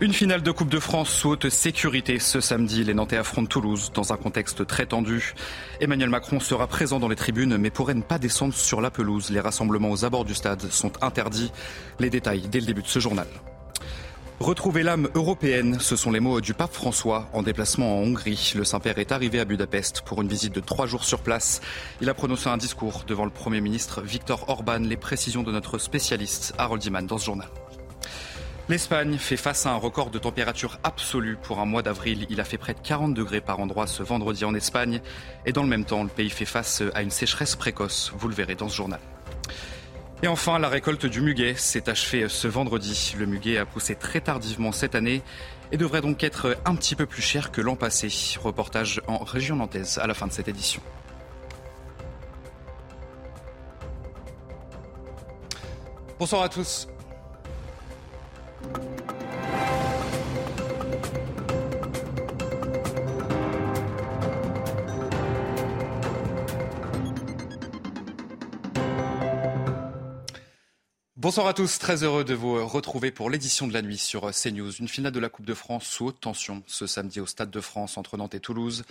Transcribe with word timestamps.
Une 0.00 0.12
finale 0.12 0.42
de 0.42 0.50
Coupe 0.50 0.70
de 0.70 0.80
France 0.80 1.08
sous 1.08 1.30
haute 1.30 1.48
sécurité 1.48 2.18
ce 2.18 2.40
samedi. 2.40 2.82
Les 2.82 2.94
Nantais 2.94 3.16
affrontent 3.16 3.46
Toulouse 3.46 3.92
dans 3.94 4.12
un 4.12 4.16
contexte 4.16 4.66
très 4.66 4.86
tendu. 4.86 5.34
Emmanuel 5.80 6.10
Macron 6.10 6.40
sera 6.40 6.66
présent 6.66 6.98
dans 6.98 7.08
les 7.08 7.14
tribunes 7.14 7.56
mais 7.58 7.70
pourrait 7.70 7.94
ne 7.94 8.02
pas 8.02 8.18
descendre 8.18 8.54
sur 8.54 8.80
la 8.80 8.90
pelouse. 8.90 9.30
Les 9.30 9.38
rassemblements 9.38 9.92
aux 9.92 10.04
abords 10.04 10.24
du 10.24 10.34
stade 10.34 10.62
sont 10.72 10.90
interdits. 11.00 11.52
Les 12.00 12.10
détails 12.10 12.42
dès 12.50 12.58
le 12.58 12.66
début 12.66 12.82
de 12.82 12.88
ce 12.88 12.98
journal. 12.98 13.28
Retrouver 14.40 14.82
l'âme 14.82 15.08
européenne, 15.14 15.78
ce 15.78 15.94
sont 15.94 16.10
les 16.10 16.18
mots 16.18 16.40
du 16.40 16.54
pape 16.54 16.72
François 16.72 17.28
en 17.32 17.44
déplacement 17.44 17.96
en 17.96 18.02
Hongrie. 18.02 18.52
Le 18.56 18.64
Saint-Père 18.64 18.98
est 18.98 19.12
arrivé 19.12 19.38
à 19.38 19.44
Budapest 19.44 20.02
pour 20.02 20.20
une 20.22 20.28
visite 20.28 20.52
de 20.52 20.60
trois 20.60 20.86
jours 20.86 21.04
sur 21.04 21.20
place. 21.20 21.60
Il 22.00 22.08
a 22.08 22.14
prononcé 22.14 22.48
un 22.48 22.56
discours 22.56 23.04
devant 23.06 23.24
le 23.24 23.30
Premier 23.30 23.60
ministre 23.60 24.02
Viktor 24.02 24.48
Orban. 24.48 24.80
Les 24.80 24.96
précisions 24.96 25.44
de 25.44 25.52
notre 25.52 25.78
spécialiste 25.78 26.52
Harold 26.58 26.84
Iman 26.84 27.06
dans 27.06 27.18
ce 27.18 27.26
journal. 27.26 27.48
L'Espagne 28.70 29.18
fait 29.18 29.36
face 29.36 29.66
à 29.66 29.72
un 29.72 29.76
record 29.76 30.08
de 30.08 30.18
température 30.18 30.78
absolue 30.84 31.36
pour 31.36 31.58
un 31.58 31.66
mois 31.66 31.82
d'avril. 31.82 32.26
Il 32.30 32.40
a 32.40 32.44
fait 32.44 32.56
près 32.56 32.72
de 32.72 32.78
40 32.78 33.12
degrés 33.12 33.42
par 33.42 33.60
endroit 33.60 33.86
ce 33.86 34.02
vendredi 34.02 34.46
en 34.46 34.54
Espagne. 34.54 35.02
Et 35.44 35.52
dans 35.52 35.62
le 35.62 35.68
même 35.68 35.84
temps, 35.84 36.02
le 36.02 36.08
pays 36.08 36.30
fait 36.30 36.46
face 36.46 36.82
à 36.94 37.02
une 37.02 37.10
sécheresse 37.10 37.56
précoce. 37.56 38.10
Vous 38.16 38.26
le 38.26 38.34
verrez 38.34 38.54
dans 38.54 38.70
ce 38.70 38.76
journal. 38.76 39.00
Et 40.22 40.28
enfin, 40.28 40.58
la 40.58 40.70
récolte 40.70 41.04
du 41.04 41.20
muguet 41.20 41.54
s'est 41.56 41.90
achevée 41.90 42.26
ce 42.30 42.48
vendredi. 42.48 43.14
Le 43.18 43.26
muguet 43.26 43.58
a 43.58 43.66
poussé 43.66 43.96
très 43.96 44.22
tardivement 44.22 44.72
cette 44.72 44.94
année 44.94 45.20
et 45.70 45.76
devrait 45.76 46.00
donc 46.00 46.24
être 46.24 46.56
un 46.64 46.74
petit 46.74 46.94
peu 46.94 47.04
plus 47.04 47.20
cher 47.20 47.52
que 47.52 47.60
l'an 47.60 47.76
passé. 47.76 48.08
Reportage 48.42 49.02
en 49.06 49.18
région 49.18 49.56
nantaise 49.56 49.98
à 49.98 50.06
la 50.06 50.14
fin 50.14 50.26
de 50.26 50.32
cette 50.32 50.48
édition. 50.48 50.80
Bonsoir 56.18 56.40
à 56.40 56.48
tous. 56.48 56.88
Bonsoir 71.24 71.46
à 71.46 71.54
tous, 71.54 71.78
très 71.78 72.02
heureux 72.02 72.22
de 72.22 72.34
vous 72.34 72.66
retrouver 72.68 73.10
pour 73.10 73.30
l'édition 73.30 73.66
de 73.66 73.72
la 73.72 73.80
nuit 73.80 73.96
sur 73.96 74.30
CNews. 74.30 74.72
Une 74.72 74.88
finale 74.88 75.10
de 75.10 75.18
la 75.18 75.30
Coupe 75.30 75.46
de 75.46 75.54
France 75.54 75.86
sous 75.86 76.04
haute 76.04 76.20
tension 76.20 76.62
ce 76.66 76.86
samedi 76.86 77.18
au 77.18 77.24
Stade 77.24 77.50
de 77.50 77.62
France 77.62 77.96
entre 77.96 78.18
Nantes 78.18 78.34
et 78.34 78.40
Toulouse. 78.40 78.84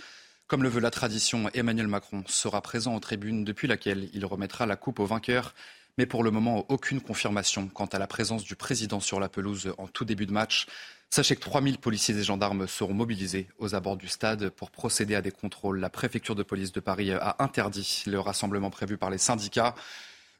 Comme 0.48 0.64
le 0.64 0.68
veut 0.68 0.80
la 0.80 0.90
tradition, 0.90 1.48
Emmanuel 1.54 1.86
Macron 1.86 2.24
sera 2.26 2.60
présent 2.60 2.96
aux 2.96 2.98
tribunes 2.98 3.44
depuis 3.44 3.68
laquelle 3.68 4.10
il 4.14 4.26
remettra 4.26 4.66
la 4.66 4.74
coupe 4.74 4.98
au 4.98 5.06
vainqueur. 5.06 5.54
Mais 5.96 6.06
pour 6.06 6.24
le 6.24 6.32
moment, 6.32 6.66
aucune 6.70 7.00
confirmation 7.00 7.68
quant 7.68 7.86
à 7.86 8.00
la 8.00 8.08
présence 8.08 8.42
du 8.42 8.56
président 8.56 8.98
sur 8.98 9.20
la 9.20 9.28
pelouse 9.28 9.72
en 9.78 9.86
tout 9.86 10.04
début 10.04 10.26
de 10.26 10.32
match. 10.32 10.66
Sachez 11.10 11.36
que 11.36 11.40
3000 11.40 11.78
policiers 11.78 12.16
et 12.16 12.24
gendarmes 12.24 12.66
seront 12.66 12.94
mobilisés 12.94 13.46
aux 13.58 13.76
abords 13.76 13.96
du 13.96 14.08
stade 14.08 14.48
pour 14.48 14.72
procéder 14.72 15.14
à 15.14 15.22
des 15.22 15.30
contrôles. 15.30 15.78
La 15.78 15.88
préfecture 15.88 16.34
de 16.34 16.42
police 16.42 16.72
de 16.72 16.80
Paris 16.80 17.12
a 17.12 17.36
interdit 17.38 18.02
le 18.08 18.18
rassemblement 18.18 18.70
prévu 18.70 18.96
par 18.96 19.10
les 19.10 19.18
syndicats. 19.18 19.76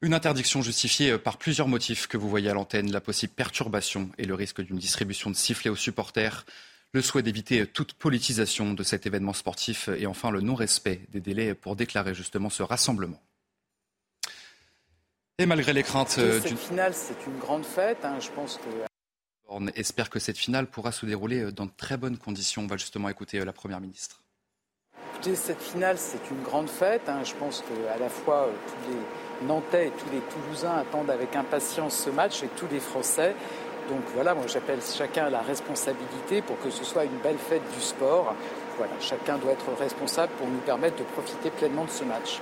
Une 0.03 0.12
interdiction 0.12 0.60
justifiée 0.60 1.16
par 1.19 1.38
plusieurs 1.38 1.69
motifs 1.69 2.06
que 2.06 2.16
vous 2.16 2.28
voyez 2.28 2.50
à 2.50 2.55
l'antenne, 2.55 2.93
la 2.93 3.00
possible 3.00 3.32
perturbation 3.32 4.10
et 4.19 4.25
le 4.25 4.34
risque 4.34 4.60
d'une 4.60 4.78
distribution 4.78 5.31
de 5.31 5.37
sifflets 5.37 5.71
aux 5.71 5.77
supporters, 5.77 6.44
le 6.93 7.03
souhait 7.03 7.22
d'éviter 7.22 7.66
toute 7.66 7.94
politisation 7.94 8.72
de 8.72 8.83
cet 8.83 9.06
événement 9.06 9.33
sportif 9.33 9.88
et 9.88 10.06
enfin 10.06 10.31
le 10.31 10.41
non-respect 10.41 11.00
des 11.09 11.21
délais 11.21 11.54
pour 11.54 11.75
déclarer 11.75 12.15
justement 12.15 12.50
ce 12.50 12.62
rassemblement. 12.62 13.21
Et 15.38 15.47
malgré 15.47 15.72
les 15.72 15.83
craintes 15.83 16.21
d'une 16.21 16.56
finale, 16.56 16.94
c'est 16.94 17.27
une 17.27 17.38
grande 17.38 17.65
fête. 17.65 18.04
Hein. 18.04 18.19
Je 18.21 18.31
pense 18.31 18.59
que 18.59 18.87
on 19.49 19.66
espère 19.69 20.09
que 20.09 20.19
cette 20.19 20.38
finale 20.38 20.66
pourra 20.66 20.93
se 20.93 21.06
dérouler 21.06 21.53
dans 21.53 21.66
de 21.66 21.72
très 21.77 21.97
bonnes 21.97 22.19
conditions. 22.19 22.62
On 22.62 22.66
va 22.66 22.77
justement 22.77 23.09
écouter 23.09 23.44
la 23.44 23.53
Première 23.53 23.81
ministre. 23.81 24.22
Écoutez, 25.15 25.34
cette 25.34 25.60
finale, 25.60 25.99
c'est 25.99 26.31
une 26.31 26.43
grande 26.43 26.69
fête. 26.69 27.09
Hein. 27.09 27.22
Je 27.25 27.34
pense 27.34 27.62
qu'à 27.62 27.99
la 27.99 28.09
fois 28.09 28.49
tous 28.66 28.91
les 28.91 28.99
Nantais 29.47 29.88
et 29.88 29.91
tous 29.91 30.10
les 30.12 30.21
Toulousains 30.21 30.77
attendent 30.78 31.10
avec 31.10 31.37
impatience 31.37 31.97
ce 31.97 32.10
match 32.10 32.43
et 32.43 32.49
tous 32.56 32.66
les 32.71 32.81
Français. 32.81 33.34
Donc 33.88 34.00
voilà, 34.15 34.34
moi 34.34 34.47
j'appelle 34.47 34.81
chacun 34.81 35.27
à 35.27 35.31
la 35.31 35.43
responsabilité 35.43 36.43
pour 36.43 36.59
que 36.60 36.71
ce 36.71 36.84
soit 36.84 37.05
une 37.05 37.19
belle 37.22 37.38
fête 37.38 37.62
du 37.75 37.81
sport. 37.81 38.34
Voilà, 38.77 38.93
chacun 39.00 39.38
doit 39.38 39.53
être 39.53 39.72
responsable 39.78 40.33
pour 40.38 40.49
nous 40.49 40.59
permettre 40.59 40.97
de 40.97 41.04
profiter 41.04 41.50
pleinement 41.50 41.84
de 41.84 41.91
ce 41.91 42.04
match. 42.04 42.41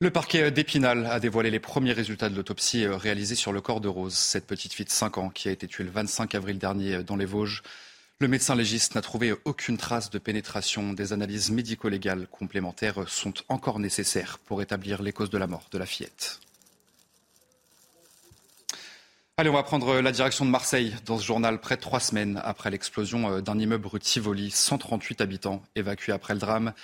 Le 0.00 0.10
parquet 0.10 0.50
d'Épinal 0.50 1.06
a 1.06 1.20
dévoilé 1.20 1.50
les 1.50 1.60
premiers 1.60 1.92
résultats 1.92 2.28
de 2.28 2.34
l'autopsie 2.34 2.86
réalisée 2.86 3.36
sur 3.36 3.52
le 3.52 3.60
corps 3.60 3.80
de 3.80 3.86
Rose, 3.86 4.14
cette 4.14 4.48
petite 4.48 4.72
fille 4.72 4.86
de 4.86 4.90
5 4.90 5.18
ans 5.18 5.28
qui 5.28 5.48
a 5.48 5.52
été 5.52 5.68
tuée 5.68 5.84
le 5.84 5.90
25 5.90 6.34
avril 6.34 6.58
dernier 6.58 7.04
dans 7.04 7.14
les 7.14 7.24
Vosges. 7.24 7.62
Le 8.22 8.28
médecin 8.28 8.54
légiste 8.54 8.94
n'a 8.94 9.00
trouvé 9.00 9.34
aucune 9.44 9.76
trace 9.76 10.08
de 10.08 10.20
pénétration. 10.20 10.92
Des 10.92 11.12
analyses 11.12 11.50
médico-légales 11.50 12.28
complémentaires 12.28 13.08
sont 13.08 13.34
encore 13.48 13.80
nécessaires 13.80 14.38
pour 14.38 14.62
établir 14.62 15.02
les 15.02 15.12
causes 15.12 15.28
de 15.28 15.38
la 15.38 15.48
mort 15.48 15.66
de 15.72 15.78
la 15.78 15.86
fillette. 15.86 16.38
Allez, 19.36 19.50
on 19.50 19.54
va 19.54 19.64
prendre 19.64 20.00
la 20.00 20.12
direction 20.12 20.44
de 20.44 20.50
Marseille 20.50 20.94
dans 21.04 21.18
ce 21.18 21.24
journal 21.24 21.60
près 21.60 21.74
de 21.74 21.80
trois 21.80 21.98
semaines 21.98 22.40
après 22.44 22.70
l'explosion 22.70 23.40
d'un 23.40 23.58
immeuble 23.58 23.88
rue 23.88 23.98
Tivoli. 23.98 24.52
138 24.52 25.20
habitants 25.20 25.60
évacués 25.74 26.12
après 26.12 26.34
le 26.34 26.38
drame 26.38 26.74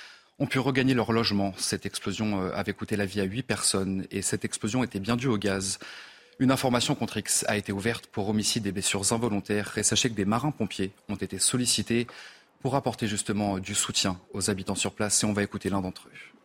ont 0.41 0.47
pu 0.47 0.59
regagner 0.59 0.95
leur 0.95 1.13
logement. 1.13 1.55
Cette 1.57 1.87
explosion 1.87 2.51
avait 2.51 2.73
coûté 2.73 2.97
la 2.97 3.07
vie 3.07 3.21
à 3.21 3.25
huit 3.25 3.45
personnes 3.45 4.09
et 4.11 4.23
cette 4.23 4.45
explosion 4.45 4.83
était 4.83 4.99
bien 4.99 5.15
due 5.15 5.29
au 5.29 5.39
gaz. 5.39 5.79
Une 6.41 6.53
information 6.53 6.95
contre 6.95 7.17
X 7.17 7.45
a 7.49 7.57
été 7.57 7.73
ouverte 7.73 8.07
pour 8.07 8.29
homicide 8.29 8.65
et 8.69 8.71
blessures 8.71 9.13
involontaires 9.13 9.77
et 9.77 9.83
sachez 9.83 10.09
que 10.09 10.15
des 10.15 10.25
marins-pompiers 10.25 10.93
ont 11.09 11.17
été 11.17 11.41
sollicités 11.41 12.07
pour 12.61 12.77
apporter 12.77 13.09
justement 13.09 13.59
du 13.59 13.75
soutien 13.75 14.21
aux 14.33 14.49
habitants 14.49 14.77
sur 14.77 14.93
place 14.93 15.21
et 15.25 15.27
on 15.27 15.33
va 15.33 15.43
écouter 15.43 15.69
l'un 15.69 15.81
d'entre 15.81 16.07
eux. 16.07 16.38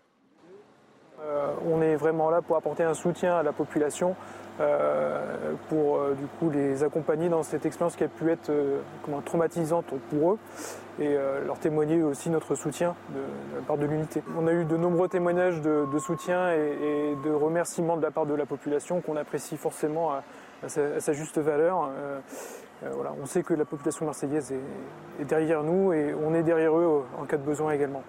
Euh, 1.34 1.54
on 1.70 1.82
est 1.82 1.96
vraiment 1.96 2.30
là 2.30 2.42
pour 2.42 2.56
apporter 2.56 2.84
un 2.84 2.94
soutien 2.94 3.36
à 3.36 3.44
la 3.44 3.52
population, 3.52 4.16
euh, 4.60 5.54
pour 5.70 5.98
euh, 5.98 6.16
les 6.52 6.84
accompagner 6.84 7.30
dans 7.30 7.42
cette 7.44 7.66
expérience 7.66 7.96
qui 7.96 8.04
a 8.04 8.08
pu 8.08 8.30
être 8.32 8.52
traumatisante 9.26 9.94
pour 10.10 10.34
eux 10.34 10.40
et 11.00 11.18
leur 11.46 11.58
témoigner 11.58 12.04
aussi 12.04 12.30
notre 12.30 12.54
soutien 12.54 12.94
de, 13.10 13.20
la 13.56 13.62
part 13.64 13.78
de 13.78 13.86
l'unité. 13.88 14.22
On 14.38 14.46
a 14.46 14.54
eu 14.54 14.64
de 14.64 14.78
nombreux 14.78 15.08
témoignages 15.08 15.60
de, 15.60 15.88
soutien 15.98 16.52
et, 16.52 17.16
de 17.26 17.32
remerciements 17.32 17.98
de 17.98 18.04
la 18.04 18.12
part 18.12 18.28
de 18.28 18.36
la 18.36 18.46
population 18.46 19.02
qu'on 19.02 19.16
apprécie 19.16 19.58
forcément 19.58 20.12
à, 20.12 20.24
sa, 20.68 21.14
juste 21.14 21.40
valeur. 21.40 21.90
On 22.84 23.26
sait 23.26 23.42
que 23.42 23.56
la 23.56 23.66
population 23.66 24.06
marseillaise 24.06 24.54
est, 25.20 25.26
derrière 25.26 25.64
nous 25.64 25.94
et 25.94 26.14
on 26.14 26.36
est 26.36 26.44
derrière 26.44 26.78
eux 26.78 27.04
en 27.20 27.26
cas 27.26 27.38
de 27.38 27.44
besoin 27.44 27.72
également. 27.72 28.04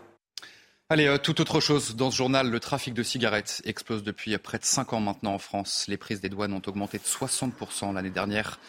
Allez, 0.90 1.06
euh, 1.06 1.16
tout 1.16 1.40
autre 1.40 1.60
chose. 1.60 1.96
Dans 1.96 2.10
ce 2.10 2.16
journal, 2.18 2.50
le 2.50 2.60
trafic 2.60 2.92
de 2.92 3.02
cigarettes 3.02 3.62
explose 3.64 4.02
depuis 4.02 4.36
près 4.36 4.58
de 4.58 4.66
5 4.66 4.92
ans 4.92 5.00
maintenant 5.00 5.32
en 5.32 5.38
France. 5.38 5.86
Les 5.88 5.96
prises 5.96 6.20
des 6.20 6.28
douanes 6.28 6.52
ont 6.52 6.60
augmenté 6.66 6.98
de 6.98 7.04
60% 7.04 7.94
l'année 7.94 8.10
dernière. 8.10 8.60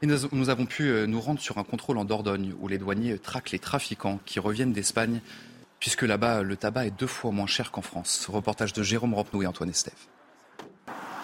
Et 0.00 0.06
nous, 0.06 0.16
nous, 0.30 0.48
avons 0.48 0.66
pu 0.66 0.92
nous 1.08 1.20
rendre 1.20 1.40
sur 1.40 1.58
un 1.58 1.64
contrôle 1.64 1.98
en 1.98 2.04
Dordogne 2.04 2.54
où 2.60 2.68
les 2.68 2.78
douaniers 2.78 3.18
traquent 3.18 3.50
les 3.50 3.58
trafiquants 3.58 4.20
qui 4.24 4.38
reviennent 4.38 4.72
d'Espagne, 4.72 5.20
puisque 5.80 6.02
là-bas, 6.02 6.42
le 6.42 6.56
tabac 6.56 6.86
est 6.86 6.96
deux 6.96 7.08
fois 7.08 7.32
moins 7.32 7.48
cher 7.48 7.72
qu'en 7.72 7.82
France. 7.82 8.26
Reportage 8.28 8.72
de 8.72 8.84
Jérôme 8.84 9.14
Rampenou 9.14 9.42
et 9.42 9.46
Antoine 9.48 9.70
Estève. 9.70 9.94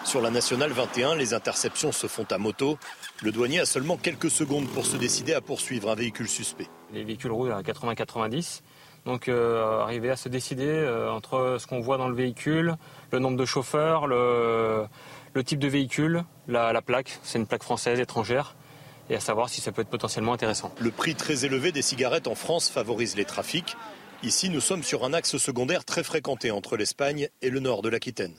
Sur 0.03 0.21
la 0.21 0.29
nationale 0.29 0.71
21, 0.71 1.15
les 1.15 1.33
interceptions 1.33 1.93
se 1.93 2.07
font 2.07 2.25
à 2.29 2.37
moto. 2.37 2.77
Le 3.21 3.31
douanier 3.31 3.61
a 3.61 3.65
seulement 3.65 3.95
quelques 3.95 4.29
secondes 4.29 4.67
pour 4.67 4.85
se 4.85 4.97
décider 4.97 5.33
à 5.33 5.39
poursuivre 5.39 5.89
un 5.89 5.95
véhicule 5.95 6.27
suspect. 6.27 6.67
Les 6.91 7.05
véhicules 7.05 7.31
roulent 7.31 7.53
à 7.53 7.61
80-90. 7.61 8.61
Donc 9.05 9.27
euh, 9.27 9.81
arriver 9.81 10.09
à 10.09 10.15
se 10.15 10.29
décider 10.29 10.67
euh, 10.67 11.11
entre 11.11 11.57
ce 11.59 11.67
qu'on 11.67 11.81
voit 11.81 11.97
dans 11.97 12.07
le 12.07 12.15
véhicule, 12.15 12.75
le 13.11 13.19
nombre 13.19 13.37
de 13.37 13.45
chauffeurs, 13.45 14.07
le, 14.07 14.87
type 15.45 15.59
de 15.59 15.67
véhicule, 15.67 16.23
la 16.47 16.81
plaque, 16.81 17.19
c'est 17.23 17.37
une 17.37 17.47
plaque 17.47 17.63
française 17.63 17.99
étrangère, 17.99 18.55
et 19.09 19.15
à 19.15 19.19
savoir 19.19 19.49
si 19.49 19.61
ça 19.61 19.71
peut 19.71 19.81
être 19.81 19.89
potentiellement 19.89 20.33
intéressant. 20.33 20.73
Le 20.79 20.91
prix 20.91 21.15
très 21.15 21.45
élevé 21.45 21.71
des 21.71 21.81
cigarettes 21.81 22.27
en 22.27 22.35
France 22.35 22.69
favorise 22.69 23.15
les 23.15 23.25
trafics. 23.25 23.75
Ici, 24.23 24.49
nous 24.49 24.61
sommes 24.61 24.83
sur 24.83 25.03
un 25.03 25.13
axe 25.13 25.37
secondaire 25.37 25.83
très 25.83 26.03
fréquenté 26.03 26.51
entre 26.51 26.77
l'Espagne 26.77 27.27
et 27.41 27.49
le 27.49 27.59
nord 27.59 27.81
de 27.81 27.89
l'Aquitaine. 27.89 28.35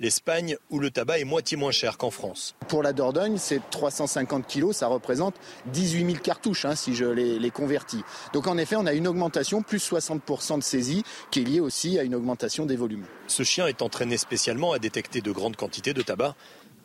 l'Espagne 0.00 0.56
où 0.70 0.78
le 0.78 0.90
tabac 0.90 1.18
est 1.18 1.24
moitié 1.24 1.56
moins 1.56 1.70
cher 1.70 1.98
qu'en 1.98 2.10
France. 2.10 2.54
Pour 2.68 2.82
la 2.82 2.92
Dordogne, 2.92 3.38
c'est 3.38 3.60
350 3.70 4.46
kilos, 4.46 4.76
ça 4.76 4.86
représente 4.86 5.34
18 5.66 6.06
000 6.06 6.18
cartouches 6.22 6.64
hein, 6.64 6.74
si 6.74 6.94
je 6.94 7.04
les, 7.04 7.38
les, 7.38 7.50
convertis. 7.50 8.02
Donc 8.32 8.46
en 8.46 8.58
effet, 8.58 8.76
on 8.76 8.86
a 8.86 8.92
une 8.92 9.08
augmentation, 9.08 9.62
plus 9.62 9.90
60% 9.90 10.58
de 10.58 10.62
saisie, 10.62 11.02
qui 11.30 11.40
est 11.40 11.44
liée 11.44 11.60
aussi 11.60 11.98
à 11.98 12.02
une 12.02 12.14
augmentation 12.14 12.66
des 12.66 12.76
volumes. 12.76 13.04
Ce 13.26 13.42
chien 13.42 13.66
est 13.66 13.82
entraîné 13.82 14.16
spécialement 14.16 14.72
à 14.72 14.78
détecter 14.78 15.20
de 15.20 15.30
grandes 15.30 15.56
quantités 15.56 15.94
de 15.94 16.02
tabac. 16.02 16.34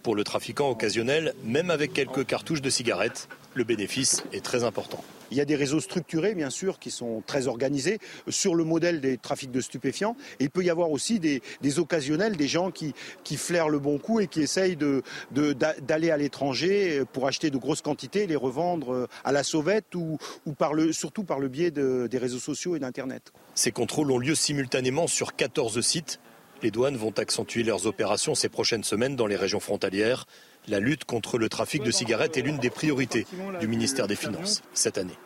Pour 0.03 0.15
le 0.15 0.24
trafiquant 0.24 0.69
occasionnel, 0.69 1.36
même 1.44 1.69
avec 1.69 1.94
quelques 1.94 2.25
cartouches 2.25 2.62
de 2.62 2.71
cigarettes, 2.71 3.27
le 3.53 3.63
bénéfice 3.63 4.24
est 4.33 4.44
très 4.44 4.63
important. 4.63 5.03
Il 5.30 5.38
y 5.38 5.42
a 5.42 5.45
des 5.45 5.56
réseaux 5.56 5.80
structurés, 5.80 6.33
bien 6.33 6.50
sûr, 6.50 6.80
qui 6.80 6.92
sont 6.92 7.24
très 7.25 7.48
organisés 7.48 8.00
sur 8.27 8.53
le 8.53 8.63
modèle 8.65 9.00
des 9.00 9.18
trafics 9.18 9.51
de 9.51 9.62
stupéfiants. 9.62 10.18
Et 10.39 10.45
il 10.45 10.50
peut 10.50 10.63
y 10.63 10.69
avoir 10.69 10.92
aussi 10.92 11.19
des, 11.19 11.42
des 11.62 11.80
occasionnels, 11.80 12.36
des 12.36 12.48
gens 12.48 12.69
qui, 12.71 12.94
qui, 13.24 13.38
flairent 13.38 13.69
le 13.69 13.80
bon 13.80 13.98
coup 13.98 14.19
et 14.19 14.27
qui 14.27 14.42
essayent 14.42 14.75
d'aller 14.75 15.03
de, 15.31 16.09
à 16.12 16.18
l'étranger 16.18 17.03
pour 17.13 17.27
acheter 17.27 17.50
de 17.50 17.57
grosses 17.57 17.81
quantités, 17.81 18.27
les 18.27 18.36
revendre 18.36 19.07
à 19.24 19.31
la 19.31 19.44
sauvette 19.44 19.95
ou, 19.95 20.18
ou 20.45 20.53
par 20.53 20.74
le, 20.74 20.92
surtout 20.92 21.24
par 21.24 21.39
le 21.39 21.48
biais 21.48 21.71
de, 21.71 22.07
des 22.07 22.18
réseaux 22.18 22.39
sociaux 22.39 22.75
et 22.75 22.80
d'Internet. 22.80 23.31
Ces 23.56 23.71
contrôles 23.71 24.12
ont 24.12 24.18
lieu 24.18 24.36
simultanément 24.36 25.07
sur 25.07 25.36
14 25.36 25.80
sites 25.80 26.19
les 26.63 26.71
douanes 26.71 26.97
vont 26.97 27.13
accentuer 27.17 27.63
leurs 27.63 27.87
opérations 27.87 28.35
ces 28.35 28.49
prochaines 28.49 28.83
semaines 28.83 29.15
dans 29.15 29.27
les 29.27 29.35
régions 29.35 29.59
frontalières. 29.59 30.25
La 30.67 30.79
lutte 30.79 31.05
contre 31.05 31.37
le 31.37 31.49
trafic 31.49 31.83
de 31.83 31.91
cigarettes 31.91 32.37
est 32.37 32.41
l'une 32.41 32.59
des 32.59 32.69
priorités 32.69 33.25
du 33.59 33.67
ministère 33.67 34.07
des 34.07 34.15
Finances 34.15 34.61
cette 34.73 34.97
année. 34.97 35.17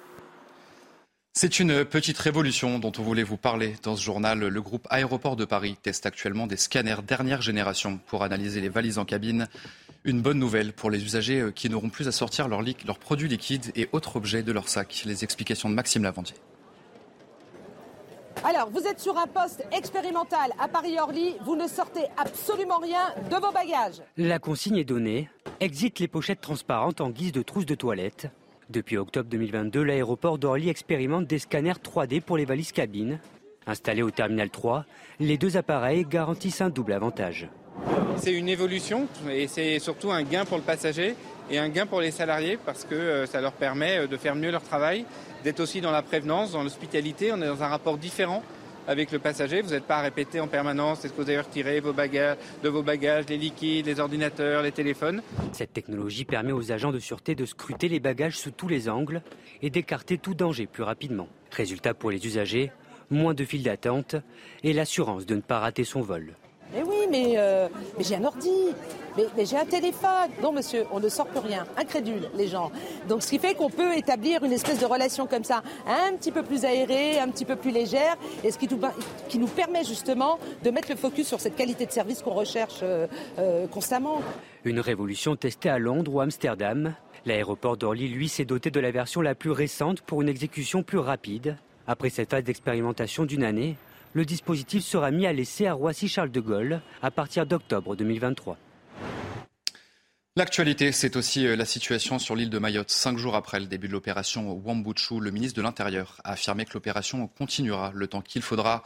C'est 1.38 1.60
une 1.60 1.84
petite 1.84 2.18
révolution 2.18 2.80
dont 2.80 2.94
on 2.98 3.02
voulait 3.02 3.24
vous 3.24 3.36
parler 3.36 3.76
dans 3.84 3.98
ce 3.98 4.02
journal. 4.02 4.40
Le 4.40 4.62
groupe 4.62 4.88
Aéroport 4.90 5.36
de 5.36 5.44
Paris 5.44 5.76
teste 5.82 6.06
actuellement 6.06 6.48
des 6.48 6.56
scanners 6.56 7.02
dernière 7.06 7.42
génération 7.42 8.00
pour 8.08 8.24
analyser 8.24 8.62
les 8.62 8.70
valises 8.70 9.00
en 9.00 9.04
cabine. 9.04 9.50
Une 10.06 10.22
bonne 10.22 10.40
nouvelle 10.40 10.72
pour 10.72 10.90
les 10.90 11.04
usagers 11.04 11.50
qui 11.54 11.70
n'auront 11.70 11.90
plus 11.90 12.08
à 12.08 12.14
sortir 12.14 12.48
leurs 12.48 12.64
leur 12.86 13.00
produits 13.00 13.28
liquides 13.28 13.74
et 13.76 13.90
autres 13.92 14.16
objets 14.16 14.44
de 14.44 14.54
leur 14.54 14.70
sac. 14.70 15.04
Les 15.06 15.26
explications 15.26 15.70
de 15.70 15.76
Maxime 15.76 16.04
Lavandier. 16.04 16.36
Alors, 18.44 18.70
vous 18.70 18.86
êtes 18.86 19.00
sur 19.00 19.18
un 19.18 19.28
poste 19.28 19.66
expérimental 19.72 20.52
à 20.60 20.68
Paris-Orly. 20.68 21.36
Vous 21.46 21.56
ne 21.56 21.68
sortez 21.68 22.06
absolument 22.18 22.80
rien 22.80 23.14
de 23.30 23.36
vos 23.36 23.52
bagages. 23.52 24.02
La 24.18 24.40
consigne 24.40 24.78
est 24.78 24.84
donnée. 24.84 25.30
Exit 25.60 26.00
les 26.00 26.08
pochettes 26.08 26.42
transparentes 26.42 27.02
en 27.02 27.10
guise 27.10 27.32
de 27.32 27.42
trousse 27.42 27.66
de 27.66 27.76
toilette. 27.76 28.28
Depuis 28.70 28.98
octobre 28.98 29.30
2022, 29.30 29.84
l'aéroport 29.84 30.38
d'Orly 30.38 30.70
expérimente 30.70 31.28
des 31.28 31.40
scanners 31.40 31.74
3D 31.74 32.22
pour 32.22 32.38
les 32.38 32.46
valises 32.46 32.72
cabines. 32.72 33.20
Installés 33.68 34.04
au 34.04 34.12
terminal 34.12 34.50
3, 34.50 34.86
les 35.20 35.38
deux 35.38 35.58
appareils 35.58 36.06
garantissent 36.06 36.62
un 36.62 36.70
double 36.70 36.94
avantage. 36.94 37.50
C'est 38.18 38.34
une 38.34 38.50
évolution 38.50 39.08
et 39.30 39.48
c'est 39.48 39.80
surtout 39.80 40.12
un 40.12 40.24
gain 40.24 40.46
pour 40.46 40.58
le 40.58 40.64
passager 40.64 41.16
et 41.50 41.58
un 41.58 41.70
gain 41.70 41.86
pour 41.86 42.02
les 42.02 42.12
salariés 42.12 42.58
parce 42.64 42.86
que 42.86 43.26
ça 43.26 43.42
leur 43.42 43.54
permet 43.54 44.08
de 44.08 44.18
faire 44.18 44.36
mieux 44.36 44.52
leur 44.52 44.64
travail, 44.64 45.06
d'être 45.44 45.60
aussi 45.60 45.82
dans 45.82 45.92
la 45.92 46.02
prévenance, 46.02 46.52
dans 46.52 46.64
l'hospitalité. 46.64 47.32
On 47.32 47.42
est 47.42 47.48
dans 47.48 47.64
un 47.64 47.68
rapport 47.68 47.98
différent 47.98 48.44
avec 48.88 49.12
le 49.12 49.20
passager. 49.20 49.62
Vous 49.62 49.72
n'êtes 49.72 49.86
pas 49.86 49.98
à 49.98 50.02
répéter 50.02 50.40
en 50.40 50.48
permanence 50.48 51.04
est-ce 51.04 51.14
que 51.14 51.22
vous 51.22 51.30
avez 51.30 51.40
retiré 51.40 51.82
de 51.82 52.70
vos 52.70 52.84
bagages 52.84 53.26
les 53.30 53.38
liquides, 53.38 53.86
les 53.86 54.00
ordinateurs, 54.00 54.62
les 54.62 54.72
téléphones. 54.72 55.22
Cette 55.54 55.74
technologie 55.74 56.26
permet 56.26 56.52
aux 56.52 56.72
agents 56.72 56.92
de 56.92 57.00
sûreté 57.00 57.36
de 57.36 57.46
scruter 57.46 57.90
les 57.90 58.00
bagages 58.00 58.38
sous 58.38 58.52
tous 58.52 58.68
les 58.68 58.90
angles 58.90 59.22
et 59.62 59.70
d'écarter 59.70 60.18
tout 60.18 60.34
danger 60.34 60.68
plus 60.68 60.84
rapidement. 60.84 61.28
Résultat 61.52 61.94
pour 61.94 62.12
les 62.12 62.26
usagers, 62.26 62.72
moins 63.10 63.34
de 63.34 63.46
files 63.46 63.64
d'attente 63.64 64.16
et 64.64 64.74
l'assurance 64.74 65.26
de 65.26 65.36
ne 65.36 65.42
pas 65.42 65.60
rater 65.60 65.84
son 65.84 66.02
vol. 66.02 66.36
Mais 66.74 66.84
oui, 66.84 67.08
mais, 67.10 67.34
euh, 67.38 67.68
mais 67.98 68.04
j'ai 68.04 68.16
un 68.16 68.24
ordi, 68.24 68.74
mais, 69.18 69.46
j'ai 69.46 69.58
un 69.58 69.66
téléphone. 69.66 70.30
Non, 70.42 70.52
monsieur, 70.52 70.86
on 70.92 71.00
ne 71.00 71.08
sort 71.10 71.28
plus 71.28 71.40
rien. 71.40 71.66
Incrédule, 71.78 72.30
les 72.36 72.48
gens. 72.48 72.72
Donc, 73.08 73.24
ce 73.24 73.30
qui 73.30 73.40
fait 73.40 73.54
qu'on 73.54 73.70
peut 73.70 73.96
établir 73.96 74.44
une 74.44 74.52
espèce 74.52 74.80
de 74.80 74.86
relation 74.86 75.26
comme 75.26 75.44
ça, 75.44 75.64
un 75.88 76.16
petit 76.16 76.32
peu 76.32 76.44
plus 76.44 76.66
aérée, 76.66 77.20
un 77.20 77.30
petit 77.30 77.46
peu 77.46 77.56
plus 77.56 77.72
légère, 77.72 78.18
et 78.44 78.52
ce 78.52 78.58
qui 78.58 78.68
nous, 78.68 78.80
qui 79.30 79.40
nous 79.40 79.48
permet 79.48 79.84
justement 79.84 80.38
de 80.64 80.72
mettre 80.72 80.90
le 80.90 80.98
focus 80.98 81.28
sur 81.28 81.40
cette 81.40 81.56
qualité 81.56 81.86
de 81.86 81.92
service 81.92 82.22
qu'on 82.22 82.34
recherche 82.34 82.80
euh, 82.84 83.08
euh, 83.40 83.68
constamment. 83.68 84.22
Une 84.66 84.80
révolution 84.80 85.36
testée 85.36 85.70
à 85.70 85.80
Londres 85.80 86.14
ou 86.14 86.20
Amsterdam. 86.20 86.94
L'aéroport 87.26 87.78
d'Orly, 87.78 88.08
lui, 88.08 88.28
s'est 88.28 88.46
doté 88.46 88.70
de 88.70 88.80
la 88.80 88.92
version 88.92 89.22
la 89.22 89.34
plus 89.34 89.52
récente 89.52 90.02
pour 90.02 90.22
une 90.22 90.30
exécution 90.30 90.84
plus 90.84 91.00
rapide. 91.00 91.58
Après 91.88 92.10
cette 92.10 92.32
phase 92.32 92.44
d'expérimentation 92.44 93.26
d'une 93.26 93.44
année, 93.44 93.78
le 94.16 94.26
dispositif 94.26 94.84
sera 94.84 95.12
mis 95.12 95.28
à 95.28 95.34
l'essai 95.34 95.68
à 95.68 95.74
Roissy-Charles 95.74 96.32
de 96.32 96.40
Gaulle 96.40 96.82
à 97.02 97.12
partir 97.12 97.46
d'octobre 97.46 97.98
2023. 97.98 98.58
L'actualité, 100.38 100.94
c'est 100.94 101.18
aussi 101.18 101.44
la 101.44 101.66
situation 101.66 102.18
sur 102.18 102.36
l'île 102.36 102.50
de 102.50 102.58
Mayotte. 102.58 102.90
Cinq 102.92 103.18
jours 103.18 103.36
après 103.36 103.60
le 103.60 103.68
début 103.68 103.88
de 103.88 103.94
l'opération 103.94 104.54
Wambuchu, 104.54 105.20
le 105.20 105.32
ministre 105.32 105.58
de 105.58 105.62
l'Intérieur 105.62 106.20
a 106.24 106.32
affirmé 106.32 106.66
que 106.66 106.74
l'opération 106.74 107.28
continuera 107.28 107.92
le 107.94 108.08
temps 108.08 108.22
qu'il 108.22 108.42
faudra 108.42 108.84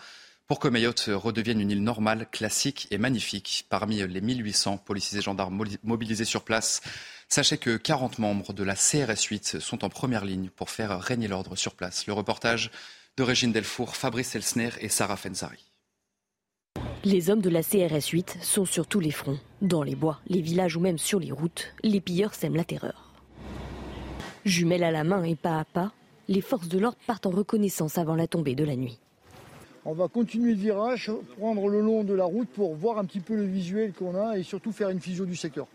pour 0.48 0.60
que 0.60 0.68
Mayotte 0.68 1.12
redevienne 1.14 1.62
une 1.62 1.70
île 1.70 1.84
normale, 1.84 2.28
classique 2.32 2.88
et 2.90 2.98
magnifique. 2.98 3.68
Parmi 3.70 3.98
les 3.98 4.22
1800 4.22 4.78
policiers 4.80 5.20
et 5.20 5.22
gendarmes 5.22 5.64
mobilisés 5.84 6.26
sur 6.26 6.44
place, 6.44 6.82
sachez 7.28 7.60
que 7.60 7.78
40 7.78 8.18
membres 8.18 8.54
de 8.54 8.64
la 8.64 8.74
CRS 8.74 9.22
8 9.30 9.60
sont 9.60 9.86
en 9.86 9.90
première 9.90 10.26
ligne 10.26 10.50
pour 10.50 10.72
faire 10.72 11.00
régner 11.00 11.28
l'ordre 11.28 11.56
sur 11.56 11.76
place. 11.76 12.08
Le 12.08 12.14
reportage 12.14 12.72
de 13.20 13.24
Régine 13.26 13.52
Delfour, 13.52 13.98
Fabrice 13.98 14.34
Elsner 14.36 14.70
et 14.80 14.88
Sarah 14.88 15.18
Fenzari. 15.18 15.74
Les 17.04 17.30
hommes 17.30 17.42
de 17.42 17.50
la 17.50 17.64
CRS 17.64 18.12
8 18.14 18.38
sont 18.42 18.64
sur 18.64 18.88
tous 18.88 19.02
les 19.02 19.12
fronts. 19.12 19.40
Dans 19.62 19.84
les 19.84 19.96
bois, 19.96 20.22
les 20.28 20.40
villages 20.40 20.78
ou 20.78 20.80
même 20.80 20.98
sur 20.98 21.20
les 21.20 21.34
routes, 21.34 21.74
les 21.84 22.00
pilleurs 22.00 22.34
sèment 22.34 22.56
la 22.56 22.64
terreur. 22.64 23.12
Jumelles 24.46 24.86
à 24.86 24.92
la 24.92 25.04
main 25.04 25.22
et 25.26 25.36
pas 25.36 25.60
à 25.60 25.66
pas, 25.66 25.92
les 26.30 26.40
forces 26.40 26.70
de 26.70 26.80
l'ordre 26.80 26.98
partent 27.08 27.26
en 27.26 27.32
reconnaissance 27.32 27.98
avant 27.98 28.16
la 28.16 28.26
tombée 28.26 28.56
de 28.56 28.64
la 28.64 28.78
nuit. 28.78 29.00
On 29.84 29.94
va 29.94 30.08
continuer 30.08 30.54
le 30.54 30.62
virage, 30.62 31.12
prendre 31.38 31.68
le 31.68 31.82
long 31.82 32.06
de 32.06 32.14
la 32.14 32.24
route 32.24 32.48
pour 32.48 32.74
voir 32.74 33.00
un 33.00 33.04
petit 33.04 33.20
peu 33.20 33.36
le 33.36 33.44
visuel 33.44 33.92
qu'on 33.92 34.16
a 34.16 34.38
et 34.38 34.44
surtout 34.44 34.72
faire 34.72 34.92
une 34.92 35.02
physio 35.02 35.26
du 35.26 35.36
secteur. 35.36 35.68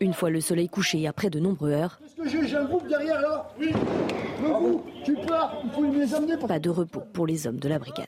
Une 0.00 0.12
fois 0.12 0.30
le 0.30 0.40
soleil 0.40 0.68
couché 0.68 1.06
après 1.06 1.30
de 1.30 1.40
nombreuses 1.40 1.72
heures. 1.72 2.00
Est-ce 2.04 2.32
que 2.32 2.46
j'ai 2.46 2.56
un 2.56 2.64
groupe 2.64 2.86
derrière 2.88 3.20
là 3.20 3.48
Oui. 3.58 3.72
Le 4.42 4.48
vous, 4.48 4.84
tu 5.04 5.14
pars, 5.14 5.56
il 5.64 5.70
faut 5.70 5.84
les 5.84 6.14
amener. 6.14 6.36
Pour... 6.36 6.48
Pas 6.48 6.58
de 6.58 6.70
repos 6.70 7.00
pour 7.12 7.26
les 7.26 7.46
hommes 7.46 7.58
de 7.58 7.68
la 7.68 7.78
brigade. 7.78 8.06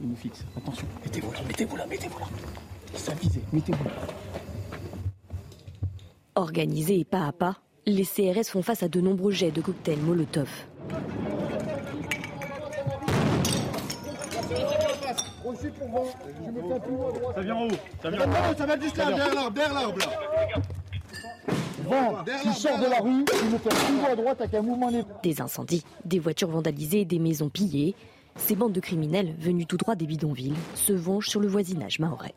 Il 0.00 0.08
nous 0.08 0.16
fixe. 0.16 0.44
Attention, 0.56 0.86
mettez-vous 1.04 1.32
là, 1.32 1.38
mettez-vous 1.46 1.76
là, 1.76 1.86
mettez-vous 1.86 2.18
là. 2.18 2.26
Ça 2.94 3.14
visé, 3.14 3.40
mettez-vous 3.52 3.84
là. 3.84 3.90
Organisés 6.34 7.00
et 7.00 7.04
pas 7.04 7.26
à 7.26 7.32
pas, 7.32 7.56
les 7.86 8.04
CRS 8.04 8.48
font 8.48 8.62
face 8.62 8.82
à 8.82 8.88
de 8.88 9.00
nombreux 9.00 9.32
jets 9.32 9.50
de 9.50 9.60
cocktails 9.60 9.98
Molotov. 9.98 10.48
Ça 15.58 17.40
vient 17.40 17.56
en 17.56 17.66
haut. 17.66 17.70
Ça 18.02 18.10
vient 18.10 18.20
en 18.20 18.30
haut. 18.30 18.56
Ça 18.56 18.66
va 18.66 18.80
juste 18.80 18.96
là, 18.96 19.06
derrière 19.06 19.34
l'arbre, 19.34 19.50
derrière 19.52 19.74
l'arbre 19.74 19.98
là. 19.98 20.06
Vent 21.84 22.24
qui 22.42 22.52
sort 22.60 22.78
de 22.78 22.86
la 22.86 23.00
rue, 23.00 23.24
il 23.42 23.50
me 23.50 23.58
fait 23.58 23.68
tout 23.70 24.06
à 24.06 24.16
droite 24.16 24.40
avec 24.40 24.54
un 24.54 24.62
mouvement 24.62 24.90
Des 25.22 25.40
incendies, 25.40 25.84
des 26.04 26.18
voitures 26.18 26.48
vandalisées, 26.48 27.04
des 27.04 27.18
maisons 27.18 27.48
pillées. 27.48 27.94
Ces 28.36 28.54
bandes 28.54 28.72
de 28.72 28.80
criminels 28.80 29.34
venus 29.38 29.66
tout 29.66 29.76
droit 29.76 29.96
des 29.96 30.06
bidonvilles 30.06 30.54
se 30.74 30.92
vengent 30.92 31.28
sur 31.28 31.40
le 31.40 31.48
voisinage 31.48 31.98
mahorais. 31.98 32.34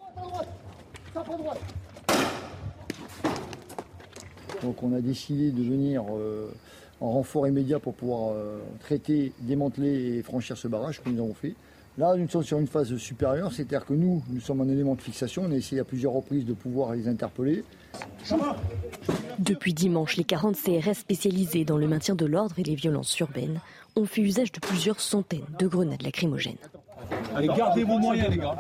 Donc 4.64 4.82
on 4.84 4.94
a 4.94 5.02
décidé 5.02 5.52
de 5.52 5.64
venir 5.64 6.04
euh, 6.12 6.52
en 7.00 7.12
renfort 7.12 7.48
immédiat 7.48 7.80
pour 7.80 7.94
pouvoir 7.94 8.34
euh, 8.34 8.60
traiter, 8.80 9.34
démanteler 9.42 10.18
et 10.18 10.24
franchir 10.24 10.58
ce 10.58 10.68
barrage 10.68 11.02
que 11.02 11.10
nous 11.10 11.22
avons 11.22 11.34
fait. 11.34 11.56
Là, 11.98 12.16
nous 12.16 12.28
sommes 12.30 12.44
sur 12.44 12.58
une 12.58 12.68
phase 12.68 12.96
supérieure, 12.98 13.52
c'est-à-dire 13.52 13.86
que 13.86 13.94
nous, 13.94 14.24
nous 14.30 14.40
sommes 14.40 14.62
un 14.62 14.70
élément 14.70 14.96
de 14.96 15.02
fixation. 15.02 15.44
On 15.46 15.52
a 15.52 15.56
essayé 15.56 15.82
à 15.82 15.84
plusieurs 15.84 16.14
reprises 16.14 16.46
de 16.46 16.54
pouvoir 16.54 16.94
les 16.94 17.08
interpeller. 17.08 17.66
Depuis 19.40 19.74
dimanche, 19.74 20.16
les 20.16 20.24
40 20.24 20.56
CRS 20.56 20.94
spécialisés 20.96 21.66
dans 21.66 21.78
le 21.78 21.88
maintien 21.88 22.16
de 22.16 22.26
l'ordre 22.26 22.58
et 22.58 22.64
les 22.64 22.76
violences 22.76 23.18
urbaines 23.20 23.60
ont 23.98 24.06
fait 24.06 24.22
usage 24.22 24.54
de 24.54 24.60
plusieurs 24.60 25.02
centaines 25.02 25.46
de 25.60 25.68
grenades 25.68 26.02
lacrymogènes. 26.02 26.56
Allez, 27.36 27.48
gardez 27.48 27.84
vos 27.84 28.00
moyens, 28.00 28.30
les 28.30 28.38
gars. 28.38 28.56